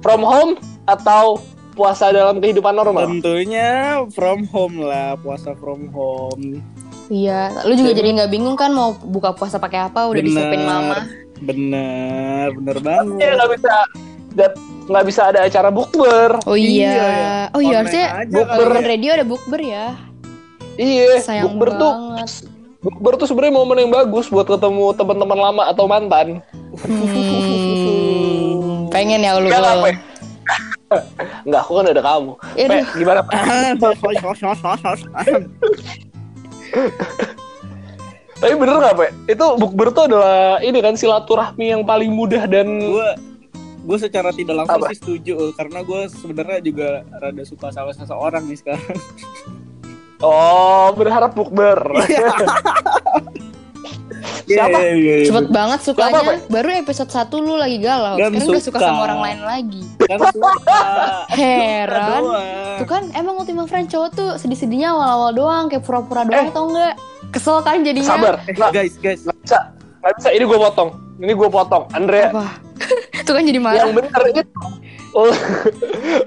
from 0.00 0.24
home 0.24 0.56
atau 0.88 1.38
puasa 1.74 2.08
dalam 2.08 2.38
kehidupan 2.38 2.72
normal? 2.72 3.10
tentunya 3.10 4.00
from 4.14 4.46
home 4.48 4.80
lah 4.80 5.18
puasa 5.18 5.52
from 5.58 5.90
home 5.90 6.62
Iya, 7.04 7.52
lu 7.68 7.76
juga 7.76 7.92
jadi 7.92 8.16
nggak 8.16 8.32
bingung 8.32 8.56
kan 8.56 8.72
mau 8.72 8.96
buka 8.96 9.36
puasa 9.36 9.60
pakai 9.60 9.92
apa 9.92 10.08
udah 10.08 10.24
Bener. 10.24 10.40
disiapin 10.40 10.62
mama. 10.64 11.04
bener 11.44 12.48
bener 12.56 12.76
Iya 12.80 12.80
banget 12.80 13.36
nggak 13.36 13.50
bisa 13.52 13.74
nggak 14.88 15.04
bisa 15.04 15.20
ada 15.28 15.44
acara 15.44 15.68
bukber. 15.68 16.40
Oh 16.48 16.56
Iya, 16.56 16.72
iya. 16.72 16.92
ya. 16.96 17.52
Oh 17.52 17.60
iya 17.60 17.84
harusnya 17.84 18.24
bukber. 18.24 18.68
Radio 18.80 19.10
ada 19.12 19.24
bukber 19.24 19.60
ya. 19.60 19.92
Iya, 20.80 21.20
Sayang 21.20 21.54
bukber 21.54 21.76
tuh 21.76 21.92
bukber 22.80 23.12
tuh 23.16 23.28
sebenarnya 23.28 23.52
momen 23.52 23.76
yang 23.84 23.92
bagus 23.92 24.28
buat 24.28 24.44
ketemu 24.44 24.92
teman-teman 24.96 25.38
lama 25.40 25.62
atau 25.68 25.84
mantan. 25.84 26.40
Hmm, 26.74 28.88
pengen 28.88 29.20
ya 29.22 29.38
lu. 29.38 29.48
Lah, 29.48 29.84
Pe. 29.84 29.92
Enggak, 31.44 31.60
aku 31.64 31.72
kan 31.80 31.86
ada 31.90 32.02
kamu. 32.02 32.32
Ya 32.56 32.66
Pe, 32.68 32.78
gimana? 32.98 33.20
Pe? 33.24 33.32
Tapi 38.34 38.54
bener 38.58 38.74
nggak, 38.76 38.94
Pe? 38.98 39.06
Itu 39.30 39.46
bukber 39.56 39.88
tuh 39.94 40.04
adalah 40.10 40.60
ini 40.60 40.78
kan 40.82 40.94
silaturahmi 40.98 41.72
yang 41.72 41.82
paling 41.86 42.10
mudah 42.12 42.44
dan 42.50 42.66
gue 42.82 43.08
gue 43.84 43.98
secara 44.00 44.32
tidak 44.32 44.64
langsung 44.64 44.80
Apa? 44.80 44.96
sih 44.96 44.98
setuju 44.98 45.52
karena 45.60 45.84
gue 45.84 46.00
sebenarnya 46.08 46.58
juga 46.64 46.88
rada 47.20 47.44
suka 47.44 47.68
sama 47.68 47.92
seseorang 47.92 48.48
nih 48.48 48.56
sekarang 48.56 48.96
oh 50.24 50.88
berharap 50.96 51.36
bukber. 51.36 51.78
Siapa? 54.54 54.76
Iya, 54.76 54.92
iya, 54.92 55.14
iya. 55.16 55.26
Cepet 55.26 55.46
banget 55.48 55.80
sukanya. 55.82 56.12
Siapa, 56.16 56.32
Baru 56.46 56.68
episode 56.70 57.10
1 57.10 57.34
lu 57.40 57.54
lagi 57.54 57.78
galau. 57.78 58.14
Dan 58.14 58.30
Sekarang 58.30 58.48
udah 58.48 58.62
suka 58.62 58.78
suka. 58.78 58.86
sama 58.86 59.00
orang 59.02 59.20
lain 59.20 59.40
lagi. 59.42 59.82
kan 60.00 60.18
suka 60.24 60.50
Heran. 61.34 62.22
Tuh 62.76 62.86
kan 62.86 63.02
emang 63.12 63.34
Ultima 63.36 63.64
Friend 63.64 63.86
cowok 63.86 64.08
tuh 64.10 64.30
sedih-sedihnya 64.36 64.90
awal-awal 64.90 65.30
doang 65.30 65.64
kayak 65.66 65.82
pura-pura 65.82 66.22
doang 66.22 66.40
Eh. 66.40 66.50
atau 66.50 66.64
enggak? 66.66 66.94
Kesel 67.28 67.56
kan 67.60 67.80
jadinya. 67.80 68.10
Sabar, 68.10 68.34
Eh, 68.40 68.52
nggak 68.52 68.70
guys 68.72 68.94
guys 68.96 69.20
nggak 69.22 69.38
bisa, 69.40 69.58
nggak 70.00 70.12
bisa. 70.14 70.28
Ini 70.30 70.44
gue 70.44 70.58
potong. 70.60 70.90
Ini 71.16 71.32
gue 71.32 71.48
potong. 71.48 71.82
Andrea, 71.90 72.28
Apa? 72.28 72.46
Tuh 73.26 73.32
kan 73.32 73.42
jadi 73.42 73.58
marah. 73.58 73.78
yang 73.80 73.92
bener 73.92 74.22
itu 74.28 74.42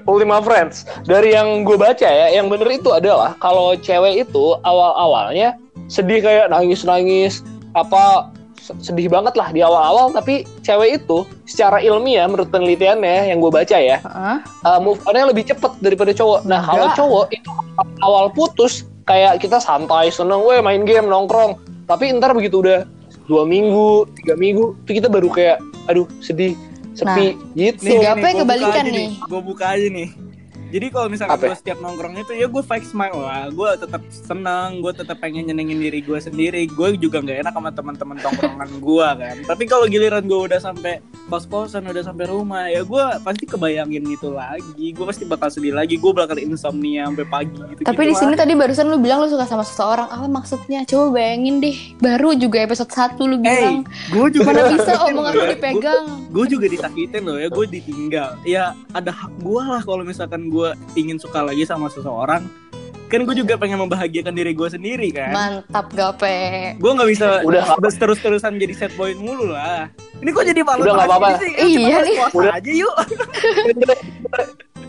Ultima 0.06 0.40
Friends 0.40 0.76
dari 1.04 1.30
yang 1.30 1.60
gue 1.60 1.76
baca 1.76 2.02
ya 2.02 2.32
yang 2.32 2.48
bener 2.48 2.68
itu 2.70 2.88
adalah 2.88 3.36
kalau 3.36 3.76
cewek 3.76 4.24
itu 4.24 4.44
awal 4.62 4.96
awalnya 4.96 5.54
sedih 5.86 6.18
kayak 6.18 6.48
nangis 6.48 6.82
nangis 6.82 7.44
apa 7.78 8.28
se- 8.58 8.76
sedih 8.82 9.08
banget 9.08 9.38
lah 9.38 9.48
di 9.48 9.62
awal 9.62 9.78
awal 9.80 10.06
tapi 10.10 10.42
cewek 10.60 11.00
itu 11.00 11.22
secara 11.46 11.78
ilmiah 11.78 12.26
menurut 12.26 12.50
penelitiannya 12.50 13.30
yang 13.30 13.38
gue 13.38 13.48
baca 13.48 13.76
ya 13.78 14.02
Heeh. 14.02 14.36
uh, 14.66 14.78
move 14.82 14.98
onnya 15.06 15.30
lebih 15.30 15.46
cepet 15.46 15.72
daripada 15.80 16.12
cowok. 16.12 16.44
Nah 16.44 16.60
kalau 16.60 16.86
cowok 16.92 17.26
itu 17.32 17.50
awal 18.02 18.28
putus 18.28 18.84
kayak 19.06 19.40
kita 19.40 19.56
santai 19.56 20.10
seneng 20.10 20.44
weh 20.44 20.60
main 20.60 20.84
game 20.84 21.08
nongkrong. 21.08 21.56
Tapi 21.88 22.12
ntar 22.18 22.36
begitu 22.36 22.60
udah 22.60 22.84
dua 23.24 23.48
minggu 23.48 24.04
tiga 24.20 24.36
minggu 24.36 24.76
itu 24.84 25.00
kita 25.00 25.08
baru 25.08 25.32
kayak 25.32 25.56
aduh 25.88 26.04
sedih 26.20 26.52
sepi 26.92 27.38
gitu. 27.54 27.80
Si 27.80 27.94
Gape 27.96 28.36
kebalikan 28.36 28.84
nih. 28.84 29.16
gue 29.16 29.40
buka 29.40 29.72
aja 29.72 29.86
nih 29.88 30.08
jadi 30.68 30.86
kalau 30.92 31.08
misalkan 31.08 31.40
Apa? 31.40 31.46
gue 31.48 31.56
setiap 31.56 31.78
nongkrong 31.80 32.14
itu 32.20 32.32
ya 32.36 32.44
gue 32.44 32.60
fake 32.60 32.84
smile 32.84 33.16
lah. 33.16 33.48
Gue 33.48 33.72
tetap 33.80 34.02
senang 34.12 34.84
gue 34.84 34.92
tetap 34.92 35.16
pengen 35.16 35.48
nyenengin 35.48 35.80
diri 35.80 36.04
gue 36.04 36.18
sendiri. 36.20 36.68
Gue 36.68 37.00
juga 37.00 37.24
nggak 37.24 37.48
enak 37.48 37.54
sama 37.56 37.70
teman-teman 37.72 38.16
tongkrongan 38.20 38.70
gue 38.76 39.08
kan. 39.16 39.36
Tapi 39.48 39.64
kalau 39.64 39.88
giliran 39.88 40.28
gue 40.28 40.40
udah 40.52 40.60
sampai 40.60 41.00
kos-kosan 41.28 41.84
udah 41.84 42.02
sampai 42.02 42.24
rumah 42.24 42.66
ya 42.66 42.80
gue 42.80 43.04
pasti 43.20 43.44
kebayangin 43.44 44.00
itu 44.02 44.28
lagi 44.28 44.64
gue 44.90 45.04
pasti 45.04 45.22
bakal 45.22 45.48
sedih 45.48 45.70
lagi 45.70 45.94
gue 45.94 46.08
bakal 46.10 46.36
insomnia 46.36 47.04
sampai 47.04 47.24
pagi 47.24 47.52
gitu 47.54 47.84
Tapi 47.84 48.02
di 48.02 48.14
sini 48.14 48.32
tadi 48.32 48.52
barusan 48.52 48.88
lu 48.88 48.96
bilang 48.96 49.20
lu 49.20 49.28
suka 49.28 49.44
sama 49.44 49.60
seseorang. 49.60 50.08
Apa 50.08 50.24
maksudnya? 50.26 50.82
Coba 50.82 51.14
bayangin 51.14 51.60
deh. 51.60 51.76
Baru 51.98 52.32
juga 52.32 52.60
episode 52.60 52.88
1 52.88 53.20
lu 53.20 53.36
Hey, 53.38 53.44
bilang. 53.44 53.76
gue 54.08 54.26
juga 54.34 54.48
Mana 54.48 54.72
bisa 54.72 54.92
omongan 55.02 55.32
lu 55.32 55.44
dipegang. 55.46 56.04
gue 56.28 56.44
juga 56.46 56.66
disakitin 56.66 57.22
loh 57.22 57.36
ya 57.36 57.48
gue 57.48 57.66
ditinggal 57.66 58.30
ya 58.42 58.64
ada 58.90 59.10
hak 59.10 59.32
gue 59.38 59.62
lah 59.62 59.80
kalau 59.80 60.02
misalkan 60.02 60.48
gue 60.48 60.68
ingin 60.94 61.16
suka 61.16 61.40
lagi 61.40 61.62
sama 61.62 61.88
seseorang 61.88 62.44
kan 63.08 63.24
gue 63.24 63.34
juga 63.34 63.56
pengen 63.56 63.80
membahagiakan 63.80 64.30
diri 64.30 64.52
gue 64.52 64.68
sendiri 64.68 65.08
kan 65.10 65.32
Mantap 65.32 65.88
Gape. 65.90 66.76
gue 66.76 66.90
nggak 66.92 67.08
bisa 67.08 67.40
Udah. 67.40 67.74
terus 67.90 68.20
terusan 68.20 68.54
jadi 68.54 68.74
set 68.74 68.92
boy 68.94 69.12
mulu 69.12 69.48
lah 69.48 69.88
ini 70.18 70.28
kok 70.28 70.44
jadi 70.44 70.60
malu 70.60 70.82
Udah, 70.82 70.92
nggak 70.94 71.08
apa-apa. 71.08 71.28
Iya 71.56 71.96
nih. 72.02 72.16
Udah. 72.34 72.52
aja 72.52 72.70
yuk 72.70 72.94
Andre, 73.64 73.94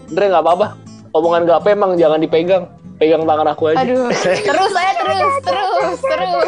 Andre 0.10 0.25
nggak 0.27 0.43
apa-apa. 0.43 0.67
Omongan 1.12 1.43
gape 1.45 1.69
emang 1.69 1.91
jangan 1.95 2.17
dipegang. 2.17 2.65
Pegang 2.97 3.23
tangan 3.23 3.47
aku 3.47 3.71
aja. 3.71 3.77
Aduh. 3.79 4.10
Terus 4.12 4.69
saya 4.69 4.91
terus, 4.97 5.34
terus, 5.41 5.97
terus. 6.03 6.45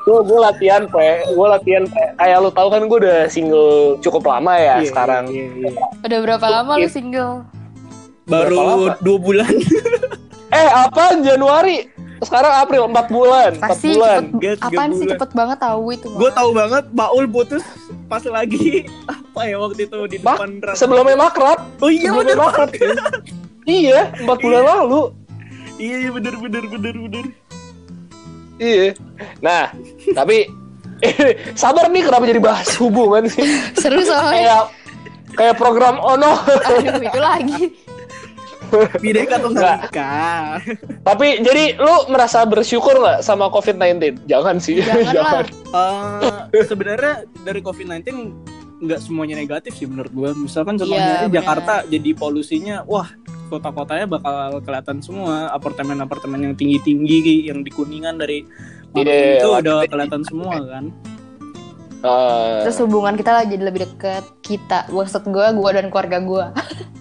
Gue 0.00 0.20
gue 0.22 0.38
latihan 0.38 0.82
pe, 0.84 1.08
gue 1.26 1.46
latihan 1.46 1.84
pe. 1.84 2.02
Kayak 2.14 2.36
lu 2.40 2.50
tahu 2.50 2.68
kan 2.68 2.82
gue 2.84 2.98
udah 3.00 3.20
single 3.26 3.70
cukup 3.98 4.22
lama 4.22 4.52
ya 4.54 4.76
Iya, 4.78 4.88
sekarang. 4.88 5.24
iya, 5.28 5.46
iya. 5.58 5.70
Udah 6.00 6.18
berapa 6.20 6.46
lama 6.46 6.72
lu 6.76 6.88
single? 6.88 7.42
Baru 8.30 8.56
dua 8.98 9.18
bulan 9.18 9.52
Eh 10.52 10.68
apa 10.68 11.18
Januari? 11.18 11.86
Sekarang 12.20 12.52
April 12.58 12.84
4 12.86 13.08
bulan, 13.08 13.50
4 13.56 13.64
Pasti 13.64 13.86
bulan. 13.90 14.20
cepet, 14.28 14.40
Guys, 14.44 14.60
apaan 14.60 14.90
sih 14.92 14.98
bulan. 15.00 15.12
cepet 15.16 15.30
banget 15.32 15.58
tahu 15.58 15.82
itu 15.88 16.08
gue 16.10 16.30
tahu 16.30 16.50
banget 16.52 16.84
Baul 16.90 17.24
putus 17.26 17.64
pas 18.06 18.20
lagi 18.22 18.84
apa 19.10 19.40
ya 19.42 19.56
waktu 19.56 19.80
itu 19.82 19.98
di 20.06 20.16
Mak, 20.18 20.36
depan 20.36 20.50
rak- 20.60 20.76
sebelumnya 20.76 21.16
makrab. 21.16 21.58
oh 21.78 21.88
iya 21.88 22.06
sebelumnya 22.06 22.28
bener 22.28 22.44
makrab. 22.44 22.68
iya, 23.80 24.00
4 24.14 24.26
bulan 24.36 24.62
lalu. 24.64 25.02
iya 25.76 25.96
iya 25.98 26.10
bener 26.10 26.34
bener 26.36 26.64
bener 26.66 26.94
bener 26.98 27.24
Iya. 28.58 28.92
Nah, 29.40 29.72
tapi 30.12 30.44
sabar 31.54 31.88
nih 31.88 32.04
kenapa 32.04 32.28
jadi 32.28 32.36
bahas 32.38 32.68
hubungan 32.76 33.24
sih? 33.24 33.40
Seru 33.72 34.04
soalnya. 34.04 34.36
kayak 34.36 34.62
kayak 35.32 35.54
program 35.56 35.96
Ono. 35.96 36.36
Aduh, 36.36 37.00
itu 37.00 37.16
lagi. 37.18 37.72
Bideka 39.02 39.38
atau 39.40 39.50
Nggak. 39.50 39.78
nikah 39.90 40.58
Tapi 41.02 41.26
jadi 41.42 41.76
lu 41.76 42.10
merasa 42.12 42.44
bersyukur 42.46 42.98
nggak 42.98 43.20
sama 43.22 43.50
COVID-19? 43.50 44.24
Jangan 44.26 44.56
sih. 44.62 44.80
Jangan 44.82 45.44
lah. 45.70 46.48
Eh, 46.50 46.64
sebenarnya 46.64 47.24
dari 47.42 47.60
COVID-19 47.60 48.06
nggak 48.80 49.00
semuanya 49.04 49.36
negatif 49.36 49.76
sih 49.76 49.84
menurut 49.84 50.10
gue. 50.10 50.30
Misalkan 50.48 50.80
Iya, 50.80 50.80
contohnya 50.84 51.04
aja 51.04 51.26
benar. 51.28 51.36
Jakarta 51.36 51.74
jadi 51.86 52.10
polusinya, 52.16 52.76
wah 52.88 53.08
kota-kotanya 53.52 54.06
bakal 54.08 54.62
kelihatan 54.64 54.98
semua 55.04 55.50
apartemen-apartemen 55.52 56.40
yang 56.50 56.54
tinggi-tinggi 56.56 57.50
yang 57.50 57.60
di 57.60 57.70
kuningan 57.74 58.16
dari 58.16 58.46
Iya, 58.90 59.06
Bandung 59.06 59.22
itu 59.38 59.48
iya. 59.52 59.58
udah 59.62 59.76
kelihatan 59.86 60.22
semua 60.26 60.54
kan. 60.66 60.84
Eh, 62.00 62.58
Terus 62.64 62.80
hubungan 62.80 63.12
kita 63.14 63.30
lah 63.36 63.44
jadi 63.44 63.60
lebih 63.60 63.84
deket 63.84 64.24
kita. 64.40 64.88
Maksud 64.88 65.28
gue, 65.28 65.46
gue 65.52 65.70
dan 65.76 65.86
keluarga 65.92 66.18
gue. 66.18 66.44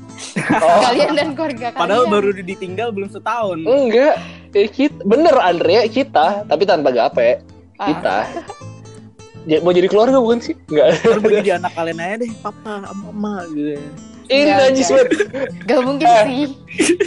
oh, 0.56 0.80
kalian 0.84 1.10
dan 1.14 1.30
keluarga 1.32 1.68
kalian. 1.70 1.82
Padahal 1.82 2.06
baru 2.08 2.30
ditinggal 2.36 2.90
belum 2.90 3.10
setahun. 3.10 3.58
enggak. 3.62 4.16
Eh, 4.50 4.66
kita, 4.66 5.00
bener 5.04 5.36
Andre 5.36 5.86
kita, 5.88 6.44
tapi 6.44 6.64
tanpa 6.64 6.90
gape. 6.90 7.42
Ah, 7.76 7.86
Kita. 7.88 8.18
Ja- 9.46 9.62
mau 9.62 9.72
jadi 9.72 9.86
keluarga 9.86 10.18
bukan 10.18 10.40
sih? 10.40 10.56
Enggak. 10.68 11.00
Baru 11.02 11.20
mau 11.20 11.32
jadi 11.40 11.50
anak 11.56 11.72
kalian 11.72 11.98
aja 11.98 12.16
deh, 12.18 12.32
papa, 12.40 12.74
mama 12.94 13.46
gitu. 13.50 13.80
Ini 14.26 14.42
Enggak, 14.44 14.58
najis 14.64 14.88
enggak. 14.88 15.06
banget. 15.08 15.50
Gak 15.66 15.82
mungkin 15.82 16.06
Eh. 16.06 16.22
sih. 16.22 16.44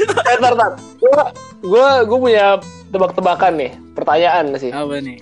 Eh, 0.02 0.36
tar, 0.36 0.54
tar. 0.54 0.72
Gua, 0.98 1.22
gua, 1.60 1.88
gua 2.02 2.18
punya 2.18 2.46
tebak-tebakan 2.90 3.52
nih. 3.54 3.70
Pertanyaan 3.92 4.44
sih. 4.56 4.70
Apa 4.70 4.98
nih? 4.98 5.18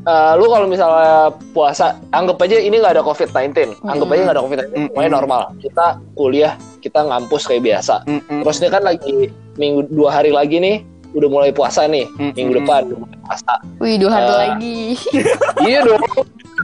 Eh, 0.00 0.32
lu 0.40 0.48
kalau 0.48 0.64
misalnya 0.64 1.28
puasa, 1.52 2.00
anggap 2.16 2.40
aja 2.40 2.56
ini 2.56 2.80
nggak 2.80 2.96
ada 2.96 3.04
COVID-19. 3.04 3.84
Anggap 3.84 4.08
aja 4.08 4.20
nggak 4.24 4.36
ada 4.40 4.44
COVID-19. 4.48 4.68
Mm-mm. 4.72 4.88
Semuanya 4.96 5.12
normal. 5.12 5.42
Kita 5.60 5.86
kuliah, 6.16 6.52
kita 6.80 7.04
ngampus 7.04 7.44
kayak 7.44 7.62
biasa. 7.68 8.08
Mm-mm. 8.08 8.40
Terus 8.40 8.56
ini 8.64 8.68
kan 8.72 8.82
lagi 8.82 9.28
minggu 9.60 9.92
dua 9.92 10.08
hari 10.16 10.32
lagi 10.32 10.56
nih, 10.56 10.80
udah 11.12 11.28
mulai 11.28 11.52
puasa 11.52 11.84
nih. 11.84 12.08
Mm-mm. 12.16 12.32
Minggu 12.32 12.52
depan 12.64 12.88
udah 12.88 12.98
mulai 13.04 13.18
puasa. 13.28 13.52
Wih, 13.76 13.96
dua 14.00 14.10
hari 14.10 14.24
Eh. 14.24 14.36
lagi. 14.40 14.78
iya 15.68 15.78
dong. 15.84 16.04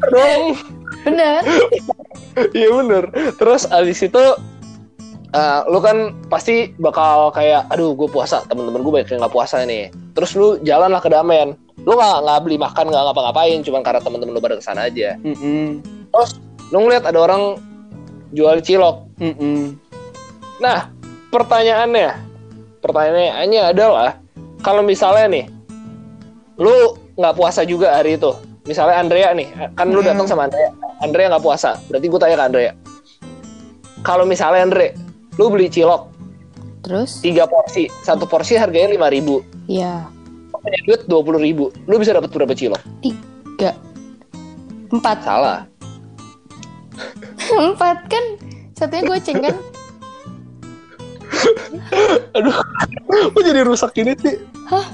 dong. 0.08 0.42
Bener. 1.04 1.40
Iya 2.52 2.68
bener. 2.68 3.04
Terus 3.40 3.64
abis 3.64 4.04
itu 4.04 4.20
eh, 5.32 5.60
lu 5.72 5.80
kan 5.80 6.12
pasti 6.28 6.72
bakal 6.76 7.32
kayak, 7.32 7.64
aduh 7.68 7.96
gue 7.96 8.08
puasa, 8.08 8.44
temen-temen 8.44 8.84
gue 8.84 8.92
banyak 8.92 9.08
yang 9.08 9.20
nggak 9.24 9.32
puasa 9.32 9.64
nih. 9.64 9.88
Terus 10.12 10.36
lu 10.36 10.60
jalan 10.60 10.92
lah 10.92 11.00
ke 11.00 11.08
Damen. 11.08 11.56
Lu 11.86 11.94
nggak 11.94 12.16
nggak 12.26 12.38
beli 12.42 12.56
makan, 12.58 12.84
nggak 12.90 13.02
ngapa-ngapain, 13.06 13.58
cuman 13.62 13.80
karena 13.86 14.00
temen-temen 14.02 14.34
lu 14.34 14.42
pada 14.42 14.58
ke 14.58 14.64
sana 14.66 14.90
aja. 14.90 15.14
Mm-mm. 15.22 15.80
Lu 16.74 16.76
ngeliat 16.82 17.06
ada 17.06 17.18
orang 17.22 17.62
jual 18.34 18.58
cilok. 18.58 19.06
Mm-mm. 19.22 19.78
Nah, 20.58 20.90
pertanyaannya, 21.30 22.10
pertanyaannya 22.82 23.62
adalah, 23.70 24.18
kalau 24.66 24.82
misalnya 24.82 25.30
nih, 25.30 25.44
lu 26.58 26.98
nggak 27.14 27.34
puasa 27.38 27.62
juga 27.62 27.94
hari 27.94 28.18
itu. 28.18 28.34
Misalnya 28.66 28.98
Andrea 28.98 29.30
nih, 29.30 29.46
kan 29.78 29.86
lu 29.94 30.02
datang 30.02 30.26
sama 30.26 30.50
Andrea. 30.50 30.74
Andrea 30.98 31.30
nggak 31.30 31.44
puasa, 31.46 31.78
berarti 31.86 32.06
gue 32.10 32.18
tanya 32.18 32.34
ke 32.34 32.44
Andrea. 32.50 32.72
Kalau 34.02 34.26
misalnya 34.26 34.66
Andre, 34.66 34.98
lu 35.38 35.54
beli 35.54 35.70
cilok 35.70 36.10
Terus? 36.82 37.22
tiga 37.22 37.46
porsi, 37.46 37.86
satu 38.02 38.26
porsi 38.26 38.58
harganya 38.58 38.90
lima 38.90 39.06
ribu, 39.06 39.38
Iya. 39.70 40.15
Punya 40.66 40.80
duit 40.82 41.00
dua 41.06 41.20
puluh 41.22 41.38
ribu, 41.38 41.70
lu 41.86 42.02
bisa 42.02 42.10
dapat 42.10 42.34
berapa 42.34 42.50
cilok? 42.50 42.82
Tiga. 42.98 43.70
Empat. 44.90 45.22
Salah. 45.22 45.62
Empat 47.70 48.10
kan? 48.10 48.24
Satunya 48.74 49.06
goceng 49.06 49.40
kan? 49.40 49.54
Aduh, 52.36 52.56
kok 53.32 53.42
jadi 53.44 53.62
rusak 53.62 53.94
gini 53.94 54.18
sih? 54.18 54.36
Hah? 54.66 54.84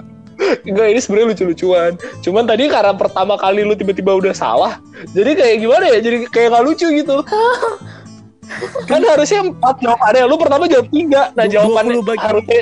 Enggak, 0.66 0.86
ini 0.90 0.98
sebenarnya 0.98 1.28
lucu-lucuan. 1.36 1.92
Cuman 2.24 2.50
tadi 2.50 2.66
karena 2.66 2.90
pertama 2.96 3.38
kali 3.38 3.62
lu 3.62 3.78
tiba-tiba 3.78 4.10
udah 4.18 4.34
salah, 4.34 4.82
jadi 5.14 5.38
kayak 5.38 5.56
gimana 5.62 5.84
ya? 5.86 5.98
Jadi 6.02 6.26
kayak 6.34 6.50
nggak 6.50 6.64
lucu 6.66 6.86
gitu. 6.90 7.22
kan 8.90 9.00
harusnya 9.06 9.46
empat 9.46 9.78
jawabannya. 9.78 10.26
Lu 10.26 10.36
pertama 10.36 10.66
jawab 10.66 10.90
tiga. 10.90 11.30
Nah 11.38 11.46
jawabannya 11.46 12.02
20 12.02 12.08
bagi- 12.10 12.26
harusnya 12.26 12.60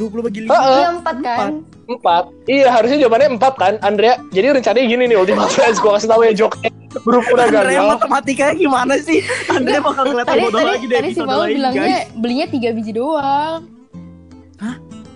20 0.00 0.26
bagi 0.26 0.40
5. 0.48 0.56
Heeh. 0.56 0.78
Iya 0.80 0.88
empat 0.96 1.16
kan? 1.20 1.52
empat. 1.90 2.24
Iya 2.46 2.68
harusnya 2.70 2.98
jawabannya 3.02 3.28
empat 3.34 3.54
kan, 3.58 3.74
Andrea. 3.82 4.14
Jadi 4.30 4.46
rencananya 4.56 4.86
gini 4.86 5.04
nih, 5.10 5.16
Ultima 5.18 5.44
Friends. 5.50 5.82
Gua 5.82 5.98
kasih 5.98 6.08
tahu 6.08 6.22
ya 6.22 6.32
joknya. 6.32 6.70
Berhubung 7.06 7.34
udah 7.38 7.46
Andrea 7.46 7.62
gagal. 7.62 7.86
matematikanya 7.98 8.54
gimana 8.58 8.94
sih? 8.98 9.20
Andrea 9.46 9.78
bakal 9.78 10.02
kelihatan 10.10 10.30
Tadi 10.34 10.42
bodoh 10.42 10.58
tadi 10.58 10.70
lagi 10.70 10.84
deh 10.86 10.98
tadi 10.98 11.10
si 11.14 11.20
Paul 11.22 11.46
bilangnya 11.50 11.82
guys. 11.86 12.10
belinya 12.18 12.46
tiga 12.50 12.68
biji 12.74 12.92
doang. 12.94 13.60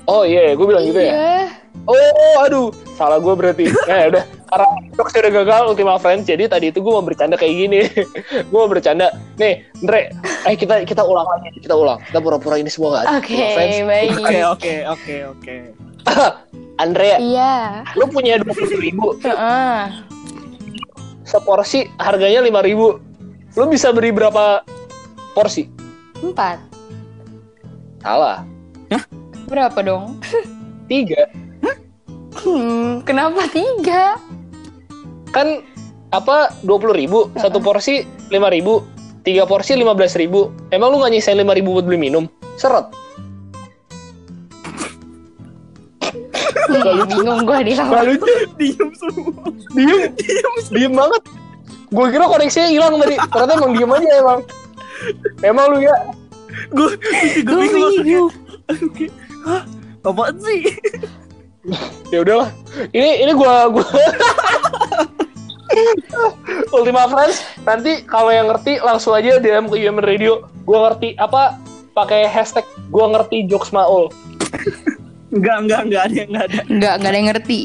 Oh 0.05 0.23
iya, 0.23 0.53
gue 0.53 0.67
bilang 0.69 0.85
gitu 0.85 1.01
ya. 1.01 1.49
Oh, 1.85 2.41
aduh, 2.41 2.69
salah 2.97 3.21
gue 3.21 3.35
berarti. 3.37 3.69
Nah, 3.69 3.97
ya 4.03 4.07
udah, 4.09 4.25
karena 4.49 4.69
jokesnya 4.97 5.21
udah 5.21 5.33
gagal 5.43 5.63
Ultima 5.69 5.95
Friends, 6.01 6.25
jadi 6.25 6.49
tadi 6.49 6.73
itu 6.73 6.81
gue 6.81 6.89
mau 6.89 7.05
bercanda 7.05 7.37
kayak 7.37 7.55
gini. 7.55 7.81
gue 8.51 8.59
mau 8.59 8.71
bercanda. 8.71 9.13
Nih, 9.37 9.69
Andre, 9.85 10.09
eh 10.49 10.57
kita 10.57 10.81
kita 10.89 11.05
ulang 11.05 11.29
lagi, 11.29 11.53
kita 11.61 11.77
ulang. 11.77 12.01
Kita 12.01 12.25
pura-pura 12.25 12.57
ini 12.57 12.73
semua 12.73 13.05
ada. 13.05 13.21
Oke, 13.21 13.37
baik. 13.85 14.17
Oke, 14.17 14.37
oke, 14.43 14.75
oke, 14.89 15.15
oke. 15.37 15.55
Andrea, 16.83 17.23
Iya. 17.23 17.87
lu 17.95 18.11
punya 18.11 18.41
dua 18.41 18.51
puluh 18.51 18.81
ribu, 18.83 19.07
Heeh. 19.23 19.81
seporsi 21.23 21.87
harganya 21.97 22.43
lima 22.43 22.61
ribu. 22.61 22.99
Lu 23.55 23.65
bisa 23.71 23.95
beri 23.95 24.11
berapa 24.11 24.67
porsi? 25.33 25.71
Empat. 26.19 26.59
Salah, 28.01 28.43
Berapa 29.45 29.81
dong? 29.81 30.19
tiga. 30.89 31.29
Hmm, 32.43 33.05
kenapa 33.07 33.47
tiga? 33.53 34.19
Kan 35.31 35.63
apa 36.11 36.51
dua 36.67 36.79
puluh 36.83 36.95
ribu, 36.95 37.31
satu 37.39 37.63
porsi 37.63 38.03
lima 38.35 38.51
ribu, 38.51 38.83
tiga 39.23 39.47
porsi 39.47 39.79
lima 39.79 39.95
belas 39.95 40.19
ribu. 40.19 40.51
Emang 40.75 40.91
lu 40.91 40.99
nggak 40.99 41.15
nyisain 41.15 41.39
lima 41.39 41.55
ribu 41.55 41.79
buat 41.79 41.87
beli 41.87 42.11
minum? 42.11 42.27
Seret. 42.59 42.91
Hmm, 46.65 47.07
bingung 47.07 47.45
gue 47.45 47.59
di 47.67 47.73
awal. 47.79 48.15
lucu. 48.15 48.27
Diem 48.57 48.91
semua. 48.97 49.45
diem 49.75 50.13
diem 50.71 50.93
banget 50.95 51.23
gue 51.95 52.07
kira 52.11 52.27
koneksinya 52.27 52.69
hilang 52.75 52.95
tadi 52.99 53.15
ternyata 53.15 53.53
emang 53.55 53.73
diem 53.79 53.91
aja 53.95 54.11
emang 54.19 54.41
emang 55.47 55.67
lu 55.71 55.79
ya 55.85 55.97
Gue 56.71 56.91
Gue 57.45 57.65
bingung. 58.03 58.31
Oke. 58.71 59.07
Hah? 59.45 59.63
Apaan 60.05 60.37
sih? 60.41 60.61
Ya 62.13 62.19
udahlah 62.21 62.49
ini 62.93 63.25
ini 63.25 63.33
gue 63.33 63.55
gue 63.73 63.87
Ultima 66.77 67.11
Friends 67.11 67.43
nanti 67.65 68.05
kalau 68.07 68.31
yang 68.31 68.53
ngerti 68.53 68.79
langsung 68.85 69.17
aja 69.17 69.41
DM 69.41 69.67
ke 69.73 69.81
UMN 69.81 70.05
Radio 70.05 70.47
gue 70.69 70.79
ngerti 70.79 71.17
apa 71.17 71.59
pakai 71.97 72.29
hashtag 72.29 72.67
gue 72.93 73.05
ngerti 73.05 73.49
jokes 73.49 73.73
Maul 73.73 74.13
Enggak, 75.35 75.67
enggak, 75.67 75.81
enggak 75.91 76.03
ada, 76.07 76.23
enggak 76.31 76.45
ada. 76.47 76.59
Enggak, 76.71 76.93
enggak 76.95 77.11
ada 77.11 77.19
yang 77.19 77.29
ngerti. 77.35 77.61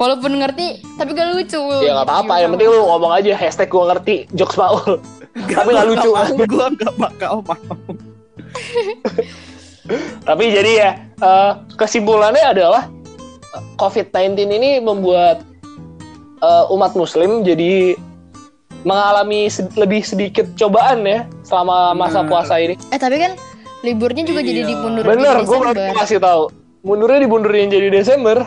Walaupun 0.00 0.32
ngerti, 0.40 0.68
tapi 0.96 1.10
gak 1.12 1.36
lucu. 1.36 1.60
ya 1.84 2.00
nggak 2.00 2.08
apa-apa 2.08 2.34
yang 2.40 2.50
penting 2.56 2.68
lu 2.72 2.80
ngomong 2.88 3.12
aja 3.12 3.36
hashtag 3.36 3.68
gue 3.68 3.84
ngerti 3.92 4.16
jokes 4.32 4.56
Maul 4.56 4.96
tapi 5.46 5.68
nggak 5.74 5.88
lucu 5.90 6.08
Gue 6.48 6.64
enggak 6.64 6.94
bakal 6.96 7.44
mau. 7.44 7.58
Tapi 10.28 10.44
jadi 10.52 10.72
ya 10.76 10.90
eh, 11.16 11.52
kesimpulannya 11.80 12.44
adalah 12.44 12.82
eh, 12.88 12.97
COVID-19 13.76 14.34
ini 14.48 14.70
membuat 14.78 15.42
eh, 16.38 16.64
umat 16.68 16.94
Muslim 16.94 17.42
jadi 17.42 17.98
mengalami 18.82 19.48
sed- 19.48 19.74
lebih 19.74 20.00
sedikit 20.00 20.46
cobaan 20.54 21.02
ya 21.02 21.26
selama 21.42 21.92
masa 21.92 22.22
Benar. 22.22 22.30
puasa 22.30 22.54
ini. 22.56 22.74
Eh, 22.88 22.98
tapi 22.98 23.18
kan 23.18 23.34
liburnya 23.82 24.22
juga 24.22 24.40
jadi 24.40 24.62
Iya. 24.62 24.70
dimundur 24.72 25.02
Bener, 25.04 25.34
di 25.34 25.44
gue 25.44 25.56
baru 25.56 25.74
Desember. 25.74 25.98
kasih 25.98 26.18
tahu. 26.18 26.42
Mundurnya 26.80 27.18
dibundurin 27.20 27.68
jadi 27.68 27.90
Desember. 27.90 28.46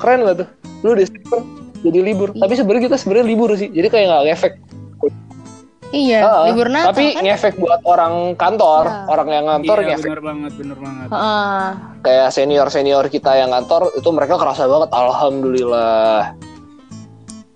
Keren 0.00 0.24
gak 0.24 0.36
tuh? 0.38 0.48
Lu 0.80 0.96
Desember 0.96 1.44
jadi 1.80 1.98
libur. 2.00 2.32
Tapi 2.32 2.52
sebenarnya 2.56 2.82
kita 2.88 2.96
sebenarnya 2.96 3.26
libur 3.26 3.52
sih. 3.54 3.68
Jadi 3.68 3.88
kayak 3.88 4.06
nggak 4.06 4.22
ngefek. 4.26 4.52
Iya, 5.90 6.18
Heeh. 6.22 6.42
libur 6.46 6.68
Natal 6.68 6.94
Tapi 6.94 7.06
kan. 7.12 7.22
ngefek 7.24 7.54
buat 7.58 7.82
orang 7.82 8.14
kantor, 8.34 8.84
Ya. 8.86 8.98
orang 9.06 9.28
yang 9.28 9.44
kantor 9.48 9.76
Iya, 9.76 9.86
ngefek. 9.90 10.06
bener 10.06 10.22
banget, 10.22 10.52
bener 10.54 10.78
banget. 10.78 11.08
Heeh. 11.10 11.62
Kayak 12.00 12.28
senior 12.30 12.68
senior 12.68 13.04
kita 13.06 13.32
yang 13.34 13.50
kantor 13.50 13.90
itu 13.92 14.08
mereka 14.08 14.34
kerasa 14.36 14.64
banget. 14.64 14.86
Alhamdulillah. 14.88 16.38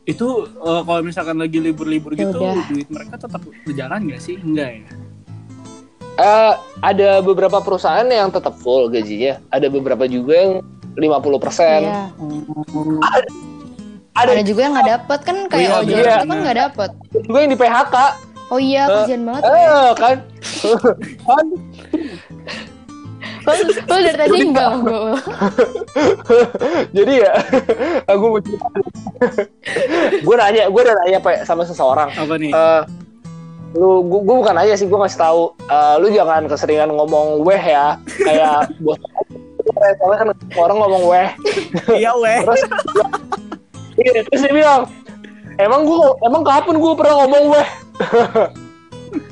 Itu 0.04 0.28
eh, 0.50 0.82
kalau 0.82 1.00
misalkan 1.00 1.38
lagi 1.38 1.58
libur-libur 1.58 2.12
Ya 2.12 2.26
gitu, 2.26 2.42
udah. 2.42 2.58
duit 2.66 2.88
mereka 2.88 3.14
tetap 3.16 3.38
berjalan 3.62 4.00
nggak 4.02 4.20
sih? 4.20 4.36
Enggak 4.36 4.68
ya? 4.74 4.86
Eh, 6.16 6.52
ada 6.80 7.10
beberapa 7.20 7.58
perusahaan 7.58 8.04
yang 8.04 8.28
tetap 8.28 8.54
full 8.56 8.86
gajinya. 8.86 9.38
Ada 9.48 9.66
beberapa 9.68 10.04
juga 10.04 10.34
yang 10.34 10.52
50%. 10.92 11.82
Iya. 11.82 12.10
Ada 13.00 13.28
Ada 14.14 14.42
juga 14.42 14.60
yang 14.60 14.72
nggak 14.72 14.90
dapet 14.92 15.20
kan 15.22 15.36
kayak 15.48 15.62
Iya, 15.64 15.74
ojol 15.76 15.98
iya. 15.98 16.14
itu 16.14 16.26
kan 16.28 16.38
nggak 16.40 16.58
dapet. 16.60 16.90
juga 17.20 17.38
yang 17.40 17.50
di 17.50 17.58
PHK. 17.58 17.96
Oh 18.48 18.58
iya, 18.58 18.84
Eh, 18.84 18.92
kasihan 19.02 19.22
banget. 19.24 19.42
ya. 19.42 19.52
Eh, 19.54 19.88
kan. 19.94 20.16
kan 21.24 21.46
Lo 23.84 23.96
dari 24.00 24.16
tadi 24.16 24.38
enggak. 24.40 24.70
Jadi 26.96 27.14
ya, 27.20 27.32
aku 28.06 28.24
mau 28.26 28.40
cerita. 28.40 28.66
gue 30.18 30.34
nanya, 30.34 30.64
gue 30.66 30.80
udah 30.80 30.96
nanya 30.98 31.18
Pak, 31.20 31.44
sama 31.44 31.62
seseorang. 31.62 32.08
Apa 32.10 32.40
nih? 32.40 32.48
Eh, 32.50 32.82
lu, 33.74 34.00
gue, 34.02 34.20
gue 34.22 34.36
bukan 34.38 34.54
nanya 34.54 34.72
sih, 34.74 34.88
gue 34.88 34.96
ngasih 34.96 35.20
tahu. 35.20 35.52
eh, 35.62 35.94
lu 36.00 36.08
jangan 36.08 36.48
keseringan 36.48 36.88
ngomong 36.90 37.44
weh 37.44 37.60
ya, 37.60 38.00
kayak 38.16 38.72
bos. 38.80 38.96
Soalnya 40.00 40.16
kan 40.16 40.28
orang 40.56 40.78
ngomong 40.78 41.04
weh. 41.04 41.28
Iya 41.92 42.16
weh. 42.16 42.40
Terus, 42.40 42.62
iya, 43.98 44.20
terus 44.24 44.40
dia 44.40 44.52
bilang, 44.54 44.88
emang 45.56 45.84
gue, 45.84 46.00
emang 46.22 46.40
kapan 46.40 46.76
gue 46.76 46.92
pernah 46.94 47.14
ngomong 47.20 47.44
weh? 47.52 47.68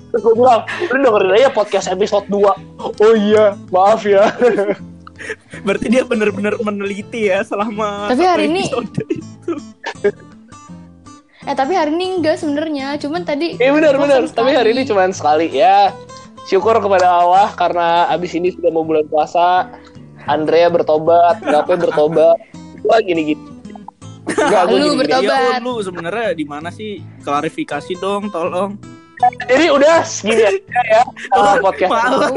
Terus 0.09 0.22
gue 0.22 0.35
bilang, 0.35 0.62
lu 0.85 0.98
dengerin 1.01 1.33
aja 1.35 1.51
podcast 1.51 1.87
episode 1.87 2.27
2 2.27 2.38
Oh 3.01 3.14
iya, 3.14 3.57
maaf 3.68 4.03
ya. 4.03 4.31
Berarti 5.66 5.87
dia 5.88 6.03
benar-benar 6.03 6.59
meneliti 6.59 7.27
ya 7.27 7.42
selama 7.42 8.11
Tapi 8.11 8.22
hari 8.22 8.44
ini- 8.48 8.66
episode 8.66 8.90
itu. 9.05 9.53
Eh 11.42 11.59
tapi 11.59 11.75
hari 11.75 11.90
ini 11.90 12.22
enggak 12.22 12.38
sebenarnya, 12.38 12.94
cuman 13.03 13.27
tadi. 13.27 13.59
Iya 13.59 13.75
benar 13.75 13.98
benar. 13.98 14.22
bosan 14.22 14.38
Tapi 14.38 14.55
hari 14.55 14.79
ini 14.79 14.87
sekali. 14.87 14.94
cuma 14.94 15.11
sekali 15.11 15.46
ya. 15.51 15.90
Syukur 16.46 16.79
kepada 16.79 17.11
Allah 17.11 17.51
karena 17.53 18.07
abis 18.14 18.38
ini 18.38 18.55
sudah 18.55 18.70
mau 18.70 18.87
bulan 18.87 19.03
puasa. 19.11 19.66
Andrea 20.22 20.70
bertobat, 20.70 21.42
Gape 21.42 21.75
bertobat. 21.75 22.38
Gua 22.87 23.03
gini 23.03 23.35
gini. 23.35 23.42
Enggak, 24.42 24.62
Lu 24.68 24.88
bertobat. 24.94 25.22
Iya, 25.22 25.61
lu 25.61 25.72
sebenarnya 25.78 26.28
di 26.33 26.44
mana 26.44 26.68
sih? 26.68 26.98
Klarifikasi 27.20 27.92
dong, 27.98 28.28
tolong. 28.28 28.74
Jadi 29.46 29.70
udah 29.70 30.02
segini 30.02 30.42
aja 30.42 30.59
ya 30.83 31.02
uh, 31.38 31.55
podcast. 31.61 31.90
Maaf. 31.94 32.33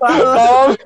Kalau 0.00 0.72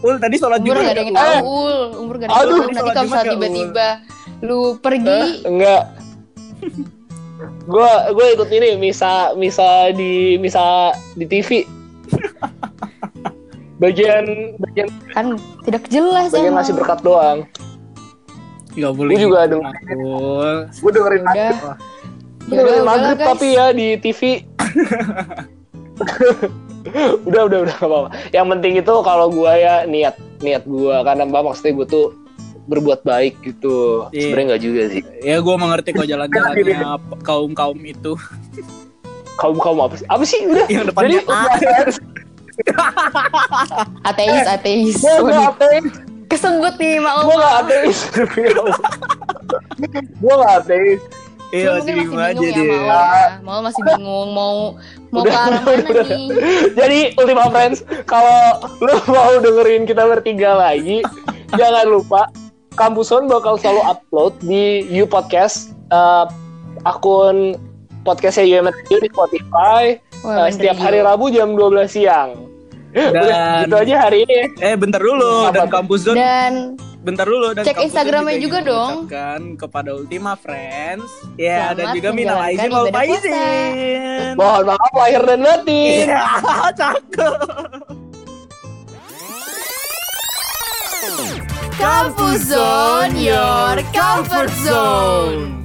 Ul, 0.00 0.16
tadi 0.16 0.40
sholat 0.40 0.64
Umur 0.64 0.72
juga. 0.72 0.80
gak 0.80 0.94
ada 0.96 1.02
yang 1.04 1.12
ya? 1.12 1.20
tahu, 1.20 1.36
Ul. 1.44 1.78
Umur 2.00 2.14
gak 2.16 2.26
ada 2.26 2.32
yang 2.32 2.40
tahu. 2.40 2.56
Nanti 2.56 2.72
sholat 2.72 2.72
kalau 2.72 2.88
Jumat 2.88 3.04
misalnya 3.04 3.20
ya, 3.20 3.32
tiba-tiba 3.36 3.88
lu 4.40 4.60
pergi, 4.80 5.12
Eh, 5.12 5.28
enggak. 5.44 5.82
Gua 7.68 7.90
gue 8.08 8.26
ikut 8.32 8.48
ini 8.48 8.68
misa 8.76 9.12
misa 9.34 9.68
di 9.92 10.12
misa 10.36 10.64
di 11.12 11.24
TV. 11.24 11.68
bagian 13.80 14.24
bagian 14.60 14.88
kan 15.12 15.40
tidak 15.64 15.88
jelas 15.88 16.28
bagian 16.28 16.52
emang. 16.52 16.60
ngasih 16.60 16.74
berkat 16.76 17.00
doang. 17.00 17.38
Gak 18.76 18.92
boleh. 18.94 19.12
Gua 19.14 19.22
juga 19.22 19.40
dong. 19.50 19.64
Ul. 19.96 20.56
Gue 20.70 20.90
dengerin 20.94 21.22
Udah. 21.26 21.76
Gue 22.46 22.54
dengerin 22.54 22.84
maghrib 22.86 23.18
tapi 23.18 23.46
ya 23.54 23.66
di 23.74 23.88
TV. 23.98 24.20
udah 27.28 27.42
udah 27.44 27.58
udah 27.66 27.74
gak 27.76 27.88
apa-apa. 27.88 28.08
Yang 28.32 28.46
penting 28.56 28.72
itu 28.80 28.94
kalau 29.04 29.26
gua 29.28 29.52
ya 29.58 29.74
niat 29.84 30.16
niat 30.40 30.64
gua 30.64 31.04
karena 31.04 31.28
mbak 31.28 31.42
maksudnya 31.44 31.72
gua 31.76 31.86
tuh 31.86 32.06
berbuat 32.70 33.02
baik 33.02 33.34
gitu. 33.42 34.06
Iya. 34.14 34.30
Sebenarnya 34.30 34.46
nggak 34.54 34.62
juga 34.62 34.82
sih. 34.94 35.02
Ya 35.26 35.36
gue 35.42 35.56
mengerti 35.58 35.90
kok 35.90 36.06
jalan-jalannya 36.06 36.78
kaum 37.28 37.50
kaum 37.50 37.78
itu 37.82 38.14
Kaum 39.40 39.56
kaum 39.58 39.80
apa 39.82 39.98
sih? 39.98 40.06
Apa 40.06 40.22
sih 40.22 40.40
udah? 40.46 40.66
yang 40.70 40.84
Jadi 40.86 40.90
depannya 40.92 41.20
A. 41.32 41.42
Ateis, 44.12 44.44
ateis. 44.44 45.00
gue 45.00 45.32
ateis, 45.32 45.84
Kesebut 46.30 46.74
nih, 46.78 47.02
mau. 47.02 47.26
gue 47.26 47.36
nggak 47.36 47.54
ateis. 47.66 47.98
gue 50.22 50.34
nggak 50.34 50.54
ateis. 50.62 51.00
Iya 51.50 51.82
masih 51.82 51.92
bingung 51.98 52.22
aja 52.22 52.38
ya, 52.38 52.52
dia. 52.54 52.70
Mau, 52.70 52.86
ya. 52.86 53.26
mau 53.42 53.58
masih 53.58 53.82
bingung 53.82 54.28
mau 54.30 54.54
mau 55.10 55.22
Udah, 55.26 55.34
ke 55.34 55.38
arah 55.50 55.62
mana 55.66 55.82
udah. 55.90 56.06
nih? 56.06 56.26
Jadi 56.78 56.98
Ultima 57.18 57.44
Friends, 57.50 57.82
kalau 58.06 58.62
lu 58.78 58.94
mau 59.10 59.34
dengerin 59.42 59.82
kita 59.82 60.06
bertiga 60.06 60.54
lagi, 60.54 61.02
jangan 61.58 61.90
lupa 61.90 62.30
Kampuson 62.78 63.26
bakal 63.26 63.58
selalu 63.58 63.82
upload 63.82 64.32
di 64.46 64.86
You 64.86 65.10
Podcast 65.10 65.74
uh, 65.90 66.30
akun 66.86 67.58
podcastnya 68.06 68.46
UMT 68.46 68.88
di 69.02 69.10
Spotify 69.10 69.98
uh, 70.22 70.46
setiap 70.48 70.78
hari. 70.78 71.02
Rabu 71.02 71.34
jam 71.34 71.58
12 71.58 71.90
siang. 71.90 72.49
Udah, 72.90 73.22
Dan- 73.22 73.60
gitu 73.62 73.76
aja 73.78 73.94
hari 74.00 74.18
ini. 74.22 74.38
Eh 74.58 74.74
bentar 74.74 74.98
dulu 74.98 75.46
Apa 75.46 75.54
dan 75.56 75.68
kampus 75.68 76.00
zone 76.02 76.16
Dan 76.16 76.52
bentar 77.00 77.24
dulu 77.24 77.54
dan 77.54 77.62
Cek 77.62 77.80
Instagramnya 77.80 78.36
juga 78.36 78.58
dong. 78.60 79.06
mengucapkan 79.06 79.40
kepada 79.56 79.90
Ultima 79.94 80.34
Friends 80.34 81.06
ya 81.34 81.70
dan 81.70 81.86
Selamat 81.86 81.96
juga 81.96 82.08
minal 82.12 82.38
aizin 82.42 82.68
puasa. 82.68 82.90
faizin. 82.92 84.34
Mohon 84.34 84.62
maaf 84.68 84.92
lahir 84.92 85.22
dan 85.24 85.38
batin. 85.40 86.04
Iya, 86.04 86.24
cakep. 86.80 87.34
Kampus 91.72 92.44
Zone, 92.46 93.16
your 93.16 93.80
comfort 93.90 94.52
zone. 94.60 95.59